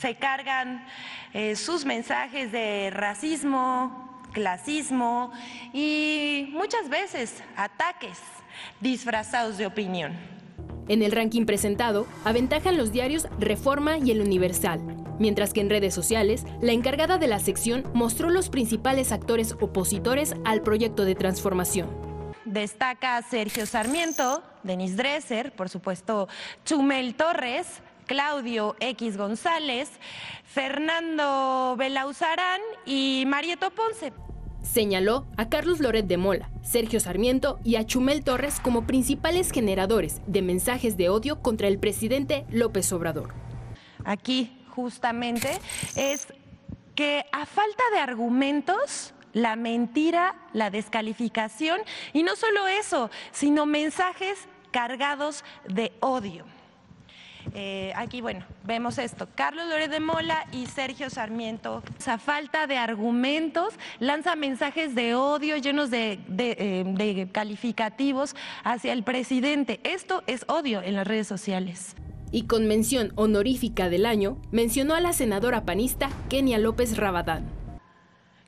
se 0.00 0.14
cargan 0.14 0.86
eh, 1.34 1.56
sus 1.56 1.84
mensajes 1.84 2.50
de 2.52 2.90
racismo, 2.90 4.22
clasismo 4.32 5.30
y 5.72 6.48
muchas 6.52 6.88
veces 6.88 7.42
ataques 7.56 8.18
disfrazados 8.80 9.58
de 9.58 9.66
opinión. 9.66 10.16
En 10.88 11.02
el 11.02 11.12
ranking 11.12 11.44
presentado, 11.44 12.06
aventajan 12.24 12.76
los 12.76 12.92
diarios 12.92 13.28
Reforma 13.38 13.98
y 13.98 14.10
El 14.10 14.22
Universal, 14.22 14.80
mientras 15.18 15.52
que 15.52 15.60
en 15.60 15.70
redes 15.70 15.94
sociales, 15.94 16.44
la 16.60 16.72
encargada 16.72 17.18
de 17.18 17.28
la 17.28 17.38
sección 17.38 17.84
mostró 17.92 18.30
los 18.30 18.48
principales 18.48 19.12
actores 19.12 19.52
opositores 19.60 20.34
al 20.44 20.62
proyecto 20.62 21.04
de 21.04 21.14
transformación. 21.14 21.88
Destaca 22.44 23.20
Sergio 23.22 23.66
Sarmiento, 23.66 24.42
Denis 24.64 24.96
Dresser, 24.96 25.52
por 25.52 25.68
supuesto 25.68 26.26
Chumel 26.64 27.14
Torres, 27.14 27.82
Claudio 28.10 28.74
X 28.80 29.16
González, 29.16 29.88
Fernando 30.42 31.76
Belauzarán 31.78 32.60
y 32.84 33.22
Marieto 33.28 33.70
Ponce. 33.70 34.12
Señaló 34.64 35.28
a 35.36 35.48
Carlos 35.48 35.78
Loret 35.78 36.08
de 36.08 36.16
Mola, 36.16 36.50
Sergio 36.64 36.98
Sarmiento 36.98 37.60
y 37.62 37.76
a 37.76 37.86
Chumel 37.86 38.24
Torres 38.24 38.58
como 38.58 38.84
principales 38.84 39.52
generadores 39.52 40.22
de 40.26 40.42
mensajes 40.42 40.96
de 40.96 41.08
odio 41.08 41.40
contra 41.40 41.68
el 41.68 41.78
presidente 41.78 42.46
López 42.50 42.92
Obrador. 42.92 43.32
Aquí 44.04 44.60
justamente 44.70 45.60
es 45.94 46.26
que 46.96 47.24
a 47.30 47.46
falta 47.46 47.84
de 47.92 48.00
argumentos, 48.00 49.14
la 49.34 49.54
mentira, 49.54 50.34
la 50.52 50.70
descalificación 50.70 51.80
y 52.12 52.24
no 52.24 52.34
solo 52.34 52.66
eso, 52.66 53.08
sino 53.30 53.66
mensajes 53.66 54.48
cargados 54.72 55.44
de 55.68 55.92
odio. 56.00 56.44
Eh, 57.54 57.92
aquí, 57.96 58.20
bueno, 58.20 58.44
vemos 58.64 58.98
esto. 58.98 59.28
Carlos 59.34 59.66
Lórez 59.68 59.90
de 59.90 60.00
Mola 60.00 60.46
y 60.52 60.66
Sergio 60.66 61.10
Sarmiento, 61.10 61.82
a 62.06 62.18
falta 62.18 62.66
de 62.66 62.76
argumentos, 62.76 63.74
lanza 63.98 64.36
mensajes 64.36 64.94
de 64.94 65.14
odio 65.14 65.56
llenos 65.56 65.90
de, 65.90 66.18
eh, 66.38 66.84
de 66.86 67.28
calificativos 67.32 68.34
hacia 68.64 68.92
el 68.92 69.02
presidente. 69.02 69.80
Esto 69.84 70.22
es 70.26 70.44
odio 70.48 70.82
en 70.82 70.96
las 70.96 71.06
redes 71.06 71.26
sociales. 71.26 71.96
Y 72.32 72.46
con 72.46 72.68
mención 72.68 73.12
honorífica 73.16 73.88
del 73.88 74.06
año, 74.06 74.36
mencionó 74.52 74.94
a 74.94 75.00
la 75.00 75.12
senadora 75.12 75.64
panista 75.64 76.10
Kenia 76.28 76.58
López 76.58 76.96
Rabadán. 76.96 77.60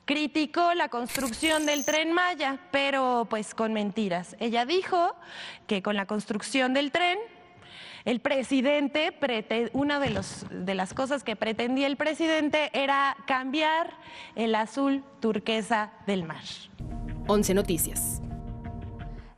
Criticó 0.05 0.73
la 0.73 0.89
construcción 0.89 1.65
del 1.65 1.85
tren 1.85 2.11
Maya, 2.11 2.59
pero 2.71 3.25
pues 3.29 3.55
con 3.55 3.71
mentiras. 3.71 4.35
Ella 4.39 4.65
dijo 4.65 5.15
que 5.65 5.81
con 5.81 5.95
la 5.95 6.05
construcción 6.05 6.73
del 6.73 6.91
tren 6.91 7.17
el 8.05 8.19
presidente, 8.19 9.17
una 9.73 9.99
de, 9.99 10.19
de 10.51 10.75
las 10.75 10.93
cosas 10.93 11.23
que 11.23 11.35
pretendía 11.35 11.87
el 11.87 11.97
presidente 11.97 12.69
era 12.73 13.15
cambiar 13.25 13.91
el 14.35 14.55
azul 14.55 15.03
turquesa 15.19 15.91
del 16.05 16.23
mar. 16.23 16.43
11 17.27 17.53
Noticias. 17.53 18.21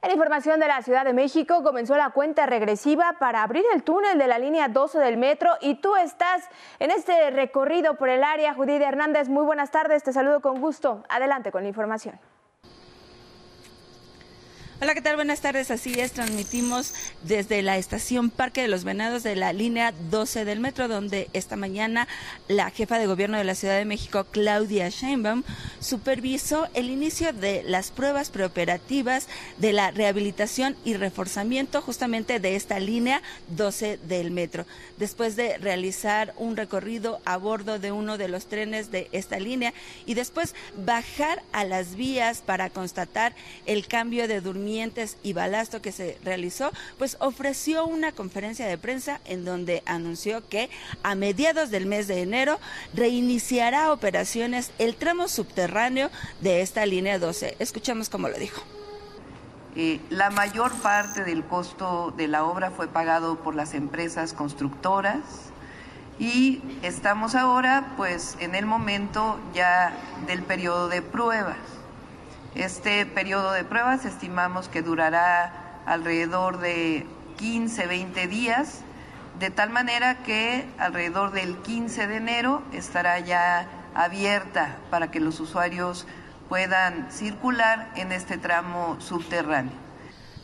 En 0.02 0.12
información 0.12 0.60
de 0.60 0.68
la 0.68 0.84
Ciudad 0.84 1.04
de 1.04 1.14
México, 1.14 1.64
comenzó 1.64 1.98
la 1.98 2.12
cuenta 2.12 2.46
regresiva 2.46 3.16
para 3.20 3.42
abrir 3.42 3.64
el 3.74 3.82
túnel 3.82 4.20
de 4.20 4.28
la 4.28 4.38
línea 4.38 4.68
12 4.68 5.00
del 5.00 5.18
metro 5.18 5.50
y 5.62 5.76
tú 5.76 5.96
estás 5.96 6.48
en 6.78 6.92
este 6.92 7.32
recorrido 7.32 7.96
por 7.96 8.10
el 8.10 8.24
área. 8.24 8.54
Judith 8.54 8.84
Hernández, 8.84 9.30
muy 9.30 9.44
buenas 9.44 9.72
tardes, 9.72 10.04
te 10.04 10.14
saludo 10.14 10.42
con 10.42 10.62
gusto. 10.62 11.04
Adelante 11.10 11.52
con 11.52 11.64
la 11.64 11.70
información. 11.70 12.20
Hola, 14.82 14.94
¿qué 14.94 15.02
tal? 15.02 15.16
Buenas 15.16 15.40
tardes. 15.40 15.72
Así 15.72 15.98
es, 16.02 16.12
transmitimos 16.12 16.94
desde 17.24 17.62
la 17.62 17.78
estación 17.78 18.30
Parque 18.30 18.62
de 18.62 18.68
los 18.68 18.84
Venados 18.84 19.24
de 19.24 19.38
la 19.38 19.54
línea 19.54 19.94
12 20.12 20.44
del 20.44 20.60
metro, 20.60 20.90
donde 20.90 21.30
esta 21.32 21.56
mañana 21.56 22.10
la 22.50 22.70
jefa 22.72 23.00
de 23.00 23.08
gobierno 23.08 23.38
de 23.38 23.46
la 23.46 23.56
Ciudad 23.56 23.78
de 23.78 23.86
México, 23.86 24.26
Claudia 24.32 24.90
Sheinbaum, 24.90 25.44
supervisó 25.80 26.68
el 26.74 26.90
inicio 26.90 27.32
de 27.32 27.64
las 27.64 27.90
pruebas 27.90 28.30
preoperativas 28.30 29.30
de 29.60 29.72
la 29.72 29.92
rehabilitación 29.92 30.76
y 30.84 30.96
reforzamiento 30.96 31.82
justamente 31.82 32.42
de 32.42 32.58
esta 32.58 32.78
línea 32.78 33.22
12 33.56 33.98
del 34.10 34.32
metro. 34.32 34.66
Después 34.98 35.38
de 35.38 35.58
realizar 35.58 36.34
un 36.36 36.58
recorrido 36.58 37.22
a 37.24 37.38
bordo 37.38 37.80
de 37.80 37.94
uno 37.94 38.18
de 38.18 38.28
los 38.28 38.48
trenes 38.48 38.92
de 38.92 39.08
esta 39.14 39.40
línea 39.40 39.74
y 40.06 40.16
después 40.16 40.54
bajar 40.76 41.44
a 41.54 41.64
las 41.64 41.96
vías 41.96 42.42
para 42.42 42.70
constatar 42.70 43.34
el 43.66 43.88
cambio 43.88 44.28
de 44.28 44.42
durmiente 44.42 44.65
y 45.24 45.34
balasto 45.34 45.82
que 45.82 45.92
se 45.92 46.18
realizó, 46.24 46.72
pues 46.98 47.18
ofreció 47.20 47.86
una 47.86 48.12
conferencia 48.12 48.66
de 48.68 48.78
prensa 48.78 49.22
en 49.26 49.46
donde 49.46 49.84
anunció 49.86 50.48
que 50.48 50.70
a 51.04 51.16
mediados 51.16 51.70
del 51.70 51.86
mes 51.86 52.08
de 52.08 52.22
enero 52.22 52.60
reiniciará 52.94 53.92
operaciones 53.92 54.72
el 54.80 54.96
tramo 54.96 55.28
subterráneo 55.28 56.10
de 56.42 56.62
esta 56.62 56.86
línea 56.86 57.20
12. 57.20 57.56
Escuchamos 57.60 58.10
cómo 58.10 58.28
lo 58.28 58.38
dijo. 58.38 58.62
Eh, 59.76 60.00
la 60.10 60.30
mayor 60.30 60.74
parte 60.82 61.24
del 61.24 61.44
costo 61.44 62.14
de 62.16 62.28
la 62.28 62.46
obra 62.46 62.72
fue 62.72 62.88
pagado 62.88 63.38
por 63.40 63.56
las 63.56 63.74
empresas 63.74 64.34
constructoras 64.34 65.52
y 66.18 66.62
estamos 66.82 67.36
ahora 67.36 67.94
pues 67.98 68.38
en 68.40 68.56
el 68.56 68.66
momento 68.66 69.38
ya 69.54 69.94
del 70.28 70.44
periodo 70.44 70.88
de 70.88 71.02
pruebas. 71.02 71.58
Este 72.56 73.06
periodo 73.06 73.52
de 73.52 73.66
pruebas 73.66 74.06
estimamos 74.06 74.70
que 74.70 74.82
durará 74.82 75.82
alrededor 75.86 76.60
de 76.60 77.06
15, 77.38 77.86
20 77.86 78.28
días, 78.28 78.80
de 79.40 79.50
tal 79.50 79.72
manera 79.72 80.24
que 80.24 80.66
alrededor 80.78 81.34
del 81.34 81.58
15 81.58 82.08
de 82.08 82.16
enero 82.16 82.64
estará 82.72 83.20
ya 83.20 83.68
abierta 83.94 84.78
para 84.90 85.12
que 85.12 85.20
los 85.20 85.42
usuarios 85.42 86.08
puedan 86.48 87.12
circular 87.12 87.92
en 87.98 88.14
este 88.14 88.38
tramo 88.38 89.02
subterráneo. 89.02 89.74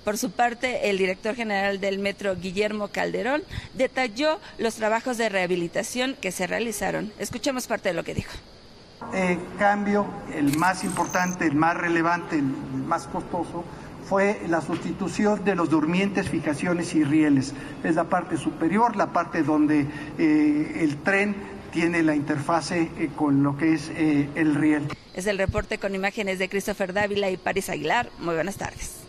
Por 0.04 0.18
su 0.18 0.32
parte, 0.32 0.90
el 0.90 0.98
director 0.98 1.34
general 1.34 1.80
del 1.80 1.98
metro, 2.00 2.36
Guillermo 2.36 2.90
Calderón, 2.90 3.42
detalló 3.74 4.42
los 4.58 4.76
trabajos 4.76 5.18
de 5.18 5.30
rehabilitación 5.30 6.18
que 6.20 6.34
se 6.34 6.46
realizaron. 6.46 7.14
Escuchemos 7.20 7.68
parte 7.68 7.88
de 7.88 7.94
lo 7.94 8.04
que 8.04 8.16
dijo. 8.16 8.34
Eh, 9.14 9.38
cambio, 9.60 10.06
el 10.34 10.58
más 10.58 10.84
importante, 10.84 11.46
el 11.46 11.56
más 11.56 11.76
relevante, 11.76 12.38
el 12.38 12.44
más 12.44 13.08
costoso, 13.08 13.64
fue 14.12 14.42
la 14.50 14.60
sustitución 14.60 15.44
de 15.46 15.56
los 15.56 15.70
durmientes, 15.70 16.30
fijaciones 16.30 16.96
y 16.96 17.04
rieles. 17.04 17.54
Es 17.84 17.96
la 17.96 18.06
parte 18.06 18.36
superior, 18.36 18.96
la 18.96 19.14
parte 19.14 19.44
donde 19.44 19.88
eh, 20.18 20.78
el 20.80 20.98
tren 20.98 21.36
tiene 21.72 22.04
la 22.04 22.14
interfase 22.14 22.90
eh, 22.98 23.10
con 23.16 23.42
lo 23.44 23.58
que 23.58 23.74
es 23.74 23.90
eh, 23.96 24.30
el 24.36 24.56
riel. 24.56 24.88
Es 25.14 25.28
el 25.28 25.38
reporte 25.38 25.78
con 25.78 25.96
imágenes 25.96 26.40
de 26.40 26.50
Christopher 26.50 26.94
Dávila 26.94 27.30
y 27.30 27.38
Paris 27.38 27.70
Aguilar. 27.70 28.10
Muy 28.20 28.36
buenas 28.36 28.58
tardes. 28.58 29.01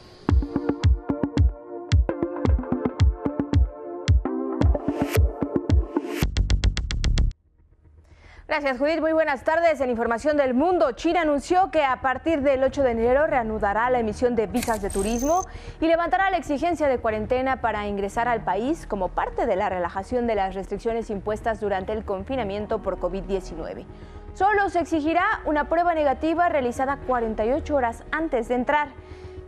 Gracias, 8.52 8.76
Judith. 8.76 9.00
Muy 9.00 9.14
buenas 9.14 9.44
tardes. 9.44 9.80
En 9.80 9.88
Información 9.88 10.36
del 10.36 10.52
Mundo, 10.52 10.92
China 10.92 11.22
anunció 11.22 11.70
que 11.70 11.84
a 11.84 12.02
partir 12.02 12.42
del 12.42 12.62
8 12.62 12.82
de 12.82 12.90
enero 12.90 13.26
reanudará 13.26 13.88
la 13.88 13.98
emisión 13.98 14.34
de 14.34 14.46
visas 14.46 14.82
de 14.82 14.90
turismo 14.90 15.46
y 15.80 15.86
levantará 15.86 16.30
la 16.30 16.36
exigencia 16.36 16.86
de 16.86 16.98
cuarentena 16.98 17.62
para 17.62 17.86
ingresar 17.86 18.28
al 18.28 18.44
país 18.44 18.86
como 18.86 19.08
parte 19.08 19.46
de 19.46 19.56
la 19.56 19.70
relajación 19.70 20.26
de 20.26 20.34
las 20.34 20.54
restricciones 20.54 21.08
impuestas 21.08 21.62
durante 21.62 21.94
el 21.94 22.04
confinamiento 22.04 22.82
por 22.82 23.00
COVID-19. 23.00 23.86
Solo 24.34 24.68
se 24.68 24.80
exigirá 24.80 25.24
una 25.46 25.70
prueba 25.70 25.94
negativa 25.94 26.50
realizada 26.50 26.98
48 27.06 27.74
horas 27.74 28.04
antes 28.10 28.48
de 28.48 28.56
entrar. 28.56 28.88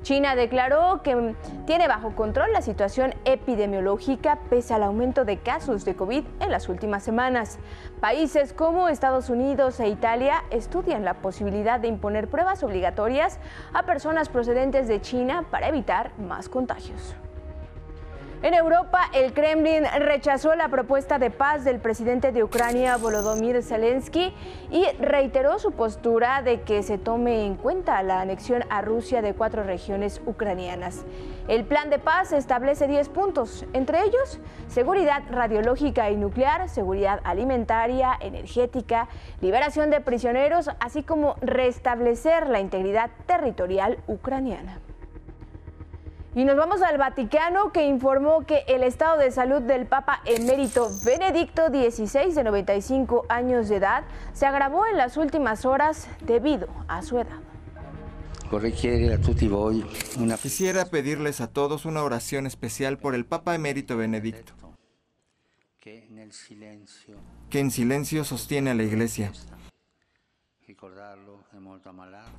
China 0.04 0.36
declaró 0.36 1.00
que 1.02 1.34
tiene 1.64 1.88
bajo 1.88 2.14
control 2.14 2.52
la 2.52 2.60
situación 2.60 3.14
epidemiológica 3.24 4.38
pese 4.50 4.74
al 4.74 4.82
aumento 4.82 5.24
de 5.24 5.38
casos 5.38 5.86
de 5.86 5.96
COVID 5.96 6.24
en 6.40 6.50
las 6.50 6.68
últimas 6.68 7.02
semanas. 7.02 7.58
Países 8.00 8.52
como 8.52 8.90
Estados 8.90 9.30
Unidos 9.30 9.80
e 9.80 9.88
Italia 9.88 10.44
estudian 10.50 11.06
la 11.06 11.14
posibilidad 11.14 11.80
de 11.80 11.88
imponer 11.88 12.28
pruebas 12.28 12.62
obligatorias 12.62 13.38
a 13.72 13.84
personas 13.84 14.28
procedentes 14.28 14.88
de 14.88 15.00
China 15.00 15.46
para 15.50 15.68
evitar 15.68 16.10
más 16.18 16.50
contagios. 16.50 17.16
En 18.44 18.52
Europa, 18.52 19.00
el 19.14 19.32
Kremlin 19.32 19.84
rechazó 20.00 20.54
la 20.54 20.68
propuesta 20.68 21.18
de 21.18 21.30
paz 21.30 21.64
del 21.64 21.80
presidente 21.80 22.30
de 22.30 22.44
Ucrania, 22.44 22.98
Volodymyr 22.98 23.62
Zelensky, 23.62 24.34
y 24.70 24.84
reiteró 25.00 25.58
su 25.58 25.72
postura 25.72 26.42
de 26.42 26.60
que 26.60 26.82
se 26.82 26.98
tome 26.98 27.46
en 27.46 27.54
cuenta 27.54 28.02
la 28.02 28.20
anexión 28.20 28.62
a 28.68 28.82
Rusia 28.82 29.22
de 29.22 29.32
cuatro 29.32 29.62
regiones 29.62 30.20
ucranianas. 30.26 31.06
El 31.48 31.64
plan 31.64 31.88
de 31.88 31.98
paz 31.98 32.32
establece 32.32 32.86
10 32.86 33.08
puntos, 33.08 33.64
entre 33.72 34.02
ellos 34.02 34.38
seguridad 34.68 35.22
radiológica 35.30 36.10
y 36.10 36.16
nuclear, 36.16 36.68
seguridad 36.68 37.20
alimentaria, 37.24 38.14
energética, 38.20 39.08
liberación 39.40 39.88
de 39.88 40.02
prisioneros, 40.02 40.68
así 40.80 41.02
como 41.02 41.36
restablecer 41.40 42.50
la 42.50 42.60
integridad 42.60 43.08
territorial 43.26 44.00
ucraniana. 44.06 44.80
Y 46.36 46.44
nos 46.44 46.56
vamos 46.56 46.82
al 46.82 46.98
Vaticano 46.98 47.70
que 47.70 47.86
informó 47.86 48.44
que 48.44 48.64
el 48.66 48.82
estado 48.82 49.18
de 49.18 49.30
salud 49.30 49.62
del 49.62 49.86
Papa 49.86 50.20
emérito 50.24 50.90
Benedicto 51.04 51.68
XVI 51.68 52.34
de 52.34 52.42
95 52.42 53.26
años 53.28 53.68
de 53.68 53.76
edad 53.76 54.02
se 54.32 54.44
agravó 54.44 54.84
en 54.86 54.96
las 54.96 55.16
últimas 55.16 55.64
horas 55.64 56.08
debido 56.26 56.66
a 56.88 57.02
su 57.02 57.18
edad. 57.18 57.38
Quisiera 60.42 60.86
pedirles 60.86 61.40
a 61.40 61.52
todos 61.52 61.84
una 61.84 62.02
oración 62.02 62.48
especial 62.48 62.98
por 62.98 63.14
el 63.14 63.24
Papa 63.24 63.54
emérito 63.54 63.96
Benedicto, 63.96 64.54
que 65.78 66.08
en 67.60 67.70
silencio 67.70 68.24
sostiene 68.24 68.70
a 68.70 68.74
la 68.74 68.82
Iglesia. 68.82 69.30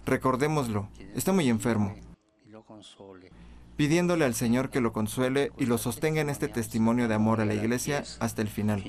Recordémoslo, 0.05 0.89
está 1.15 1.31
muy 1.31 1.47
enfermo 1.47 1.95
pidiéndole 3.75 4.25
al 4.25 4.35
Señor 4.35 4.69
que 4.69 4.81
lo 4.81 4.93
consuele 4.93 5.51
y 5.57 5.65
lo 5.65 5.77
sostenga 5.77 6.21
en 6.21 6.29
este 6.29 6.47
testimonio 6.47 7.07
de 7.07 7.15
amor 7.15 7.41
a 7.41 7.45
la 7.45 7.53
Iglesia 7.53 8.03
hasta 8.19 8.41
el 8.41 8.47
final. 8.47 8.83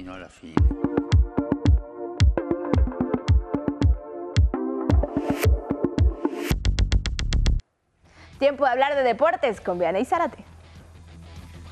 Tiempo 8.38 8.64
de 8.64 8.70
hablar 8.70 8.94
de 8.94 9.02
deportes 9.02 9.60
con 9.60 9.78
Viana 9.78 9.98
y 9.98 10.04
Zárate. 10.04 10.44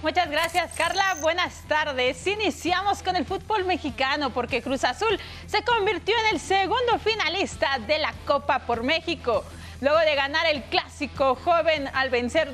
Muchas 0.02 0.30
gracias, 0.30 0.72
Carla. 0.76 1.16
Buenas 1.22 1.62
tardes. 1.66 2.26
Iniciamos 2.26 3.02
con 3.02 3.16
el 3.16 3.24
fútbol 3.24 3.64
mexicano 3.64 4.30
porque 4.30 4.60
Cruz 4.60 4.84
Azul 4.84 5.18
se 5.46 5.62
convirtió 5.62 6.14
en 6.26 6.34
el 6.34 6.40
segundo 6.40 6.98
finalista 6.98 7.78
de 7.86 7.98
la 7.98 8.12
Copa 8.26 8.60
por 8.60 8.82
México. 8.82 9.44
Luego 9.80 9.98
de 10.00 10.14
ganar 10.14 10.46
el 10.46 10.62
clásico 10.64 11.34
joven 11.36 11.88
al 11.94 12.10
vencer 12.10 12.52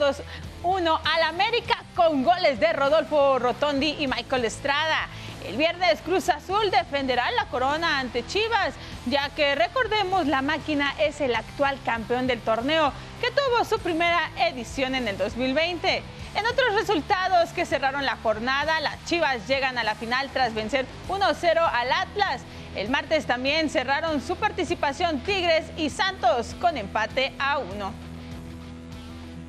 2-1 0.63 1.01
al 1.05 1.23
América 1.23 1.85
con 1.95 2.23
goles 2.23 2.61
de 2.61 2.73
Rodolfo 2.73 3.39
Rotondi 3.39 3.97
y 3.99 4.07
Michael 4.07 4.45
Estrada. 4.45 5.09
El 5.47 5.57
viernes 5.57 6.01
Cruz 6.03 6.29
Azul 6.29 6.71
defenderá 6.71 7.31
la 7.33 7.47
corona 7.47 7.99
ante 7.99 8.27
Chivas, 8.27 8.75
ya 9.07 9.31
que 9.31 9.55
recordemos 9.55 10.27
la 10.27 10.43
máquina 10.43 10.95
es 10.99 11.21
el 11.21 11.35
actual 11.35 11.79
campeón 11.85 12.27
del 12.27 12.41
torneo 12.41 12.93
que 13.21 13.31
tuvo 13.31 13.65
su 13.65 13.79
primera 13.79 14.31
edición 14.37 14.95
en 14.95 15.09
el 15.09 15.17
2020. 15.17 16.03
En 16.35 16.47
otros 16.47 16.75
resultados 16.75 17.51
que 17.51 17.67
cerraron 17.67 18.05
la 18.05 18.17
jornada, 18.17 18.81
las 18.81 19.05
Chivas 19.07 19.47
llegan 19.49 19.79
a 19.79 19.85
la 19.85 19.95
final 19.95 20.29
tras 20.33 20.55
vencer 20.55 20.87
1-0 21.09 21.71
al 21.73 21.93
Atlas. 21.93 22.43
El 22.77 22.89
martes 22.89 23.27
también 23.27 23.69
cerraron 23.71 24.21
su 24.21 24.37
participación 24.37 25.21
Tigres 25.21 25.65
y 25.77 25.91
Santos 25.91 26.55
con 26.61 26.77
empate 26.77 27.33
a 27.39 27.59
1. 27.59 28.10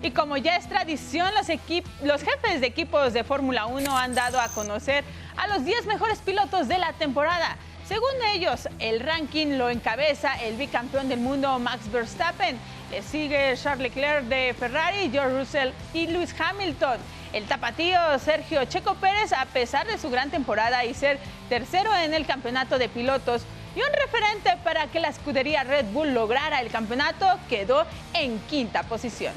Y 0.03 0.11
como 0.11 0.35
ya 0.37 0.55
es 0.55 0.67
tradición, 0.67 1.29
los, 1.35 2.23
jefes 2.23 2.59
de 2.59 2.65
equipos 2.65 3.13
de 3.13 3.23
Fórmula 3.23 3.67
1 3.67 3.95
han 3.95 4.15
dado 4.15 4.39
a 4.41 4.47
conocer 4.47 5.03
a 5.37 5.47
los 5.47 5.63
10 5.63 5.85
mejores 5.85 6.17
pilotos 6.19 6.67
de 6.67 6.79
la 6.79 6.93
temporada. 6.93 7.55
Según 7.87 8.09
ellos, 8.33 8.67
el 8.79 8.99
ranking 8.99 9.57
lo 9.57 9.69
encabeza 9.69 10.33
el 10.41 10.55
bicampeón 10.55 11.07
del 11.07 11.19
mundo 11.19 11.59
Max 11.59 11.91
Verstappen. 11.91 12.57
Le 12.89 13.03
sigue 13.03 13.53
Charles 13.61 13.83
Leclerc 13.89 14.25
de 14.25 14.55
Ferrari, 14.57 15.11
George 15.11 15.37
Russell 15.37 15.69
y 15.93 16.07
Lewis 16.07 16.33
Hamilton. 16.39 16.97
El 17.33 17.45
tapatío 17.45 17.99
Sergio 18.17 18.65
Checo 18.65 18.95
Pérez, 18.95 19.33
a 19.33 19.45
pesar 19.45 19.85
de 19.85 19.99
su 19.99 20.09
gran 20.09 20.31
temporada 20.31 20.83
y 20.83 20.95
ser 20.95 21.19
tercero 21.47 21.95
en 21.95 22.15
el 22.15 22.25
campeonato 22.25 22.79
de 22.79 22.89
pilotos, 22.89 23.43
y 23.75 23.79
un 23.79 23.93
referente 23.93 24.57
para 24.63 24.87
que 24.87 24.99
la 24.99 25.09
escudería 25.09 25.63
Red 25.63 25.85
Bull 25.93 26.13
lograra 26.13 26.59
el 26.59 26.71
campeonato, 26.71 27.27
quedó 27.47 27.85
en 28.13 28.39
quinta 28.49 28.83
posición. 28.83 29.33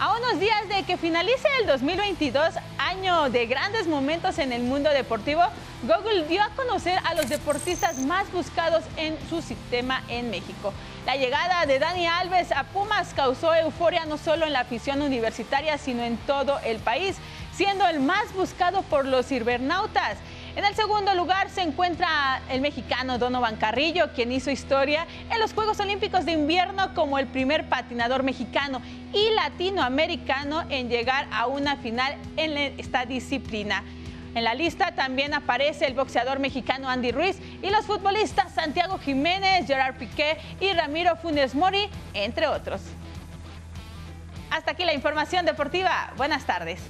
A 0.00 0.16
unos 0.16 0.38
días 0.38 0.68
de 0.68 0.84
que 0.84 0.96
finalice 0.96 1.48
el 1.60 1.66
2022, 1.66 2.54
año 2.78 3.30
de 3.30 3.46
grandes 3.46 3.88
momentos 3.88 4.38
en 4.38 4.52
el 4.52 4.62
mundo 4.62 4.90
deportivo, 4.90 5.42
Google 5.82 6.28
dio 6.28 6.40
a 6.40 6.50
conocer 6.50 7.00
a 7.04 7.14
los 7.14 7.28
deportistas 7.28 7.98
más 7.98 8.30
buscados 8.30 8.84
en 8.96 9.16
su 9.28 9.42
sistema 9.42 10.04
en 10.08 10.30
México. 10.30 10.72
La 11.04 11.16
llegada 11.16 11.66
de 11.66 11.80
Dani 11.80 12.06
Alves 12.06 12.52
a 12.52 12.62
Pumas 12.62 13.12
causó 13.12 13.52
euforia 13.52 14.04
no 14.04 14.18
solo 14.18 14.46
en 14.46 14.52
la 14.52 14.60
afición 14.60 15.02
universitaria, 15.02 15.78
sino 15.78 16.04
en 16.04 16.16
todo 16.18 16.60
el 16.60 16.78
país, 16.78 17.16
siendo 17.52 17.84
el 17.88 17.98
más 17.98 18.32
buscado 18.34 18.82
por 18.82 19.04
los 19.04 19.26
cibernautas. 19.26 20.18
En 20.58 20.64
el 20.64 20.74
segundo 20.74 21.14
lugar 21.14 21.50
se 21.50 21.62
encuentra 21.62 22.42
el 22.50 22.60
mexicano 22.60 23.16
Donovan 23.16 23.54
Carrillo, 23.58 24.10
quien 24.12 24.32
hizo 24.32 24.50
historia 24.50 25.06
en 25.30 25.38
los 25.38 25.54
Juegos 25.54 25.78
Olímpicos 25.78 26.24
de 26.24 26.32
Invierno 26.32 26.94
como 26.94 27.20
el 27.20 27.28
primer 27.28 27.68
patinador 27.68 28.24
mexicano 28.24 28.82
y 29.12 29.30
latinoamericano 29.36 30.64
en 30.68 30.88
llegar 30.88 31.28
a 31.30 31.46
una 31.46 31.76
final 31.76 32.16
en 32.36 32.56
esta 32.76 33.06
disciplina. 33.06 33.84
En 34.34 34.42
la 34.42 34.54
lista 34.54 34.96
también 34.96 35.32
aparece 35.32 35.86
el 35.86 35.94
boxeador 35.94 36.40
mexicano 36.40 36.88
Andy 36.88 37.12
Ruiz 37.12 37.38
y 37.62 37.70
los 37.70 37.86
futbolistas 37.86 38.52
Santiago 38.52 38.98
Jiménez, 38.98 39.64
Gerard 39.64 39.94
Piqué 39.94 40.38
y 40.58 40.72
Ramiro 40.72 41.14
Funes 41.14 41.54
Mori, 41.54 41.88
entre 42.14 42.48
otros. 42.48 42.80
Hasta 44.50 44.72
aquí 44.72 44.84
la 44.84 44.92
información 44.92 45.46
deportiva. 45.46 46.12
Buenas 46.16 46.44
tardes. 46.46 46.80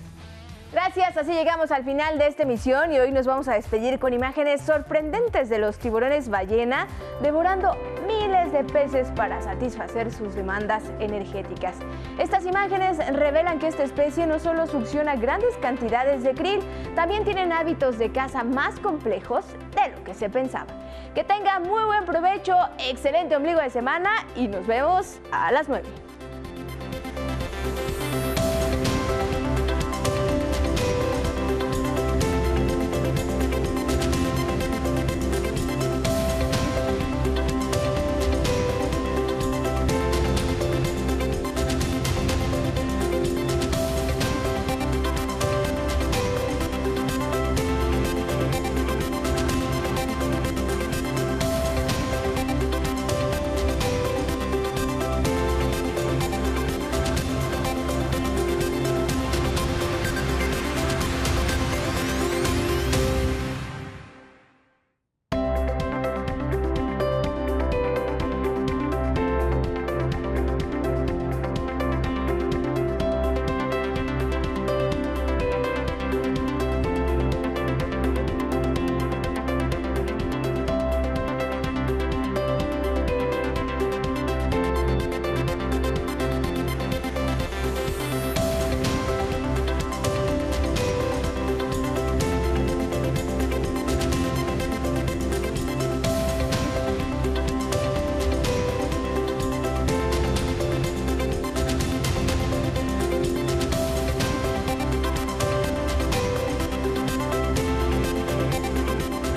Gracias, 0.70 1.16
así 1.16 1.33
llegamos 1.33 1.70
al 1.70 1.83
final 1.83 2.18
de 2.18 2.26
esta 2.26 2.42
emisión 2.42 2.92
y 2.92 2.98
hoy 2.98 3.11
nos 3.11 3.26
vamos 3.26 3.48
a 3.48 3.54
despedir 3.54 3.98
con 3.98 4.12
imágenes 4.12 4.61
sorprendentes 4.61 5.48
de 5.48 5.59
los 5.59 5.78
tiburones 5.78 6.28
ballena 6.28 6.87
devorando 7.22 7.74
miles 8.07 8.52
de 8.52 8.64
peces 8.64 9.09
para 9.16 9.40
satisfacer 9.40 10.12
sus 10.12 10.35
demandas 10.35 10.83
energéticas. 11.00 11.74
Estas 12.18 12.44
imágenes 12.44 12.98
revelan 13.14 13.59
que 13.59 13.68
esta 13.68 13.83
especie 13.83 14.26
no 14.26 14.38
solo 14.38 14.66
succiona 14.66 15.16
grandes 15.16 15.57
cantidades 15.57 16.22
de 16.22 16.35
krill, 16.35 16.61
también 16.94 17.24
tienen 17.24 17.50
hábitos 17.50 17.96
de 17.96 18.12
caza 18.12 18.44
más 18.44 18.78
complejos 18.78 19.46
de 19.74 19.96
lo 19.96 20.04
que 20.04 20.12
se 20.12 20.28
pensaba. 20.28 20.66
Que 21.14 21.24
tenga 21.24 21.61
muy 21.61 21.83
buen 21.85 22.04
provecho, 22.04 22.54
excelente 22.78 23.35
ombligo 23.35 23.59
de 23.59 23.70
semana 23.70 24.11
y 24.37 24.48
nos 24.48 24.66
vemos 24.66 25.18
a 25.33 25.50
las 25.50 25.66
9. 25.66 26.08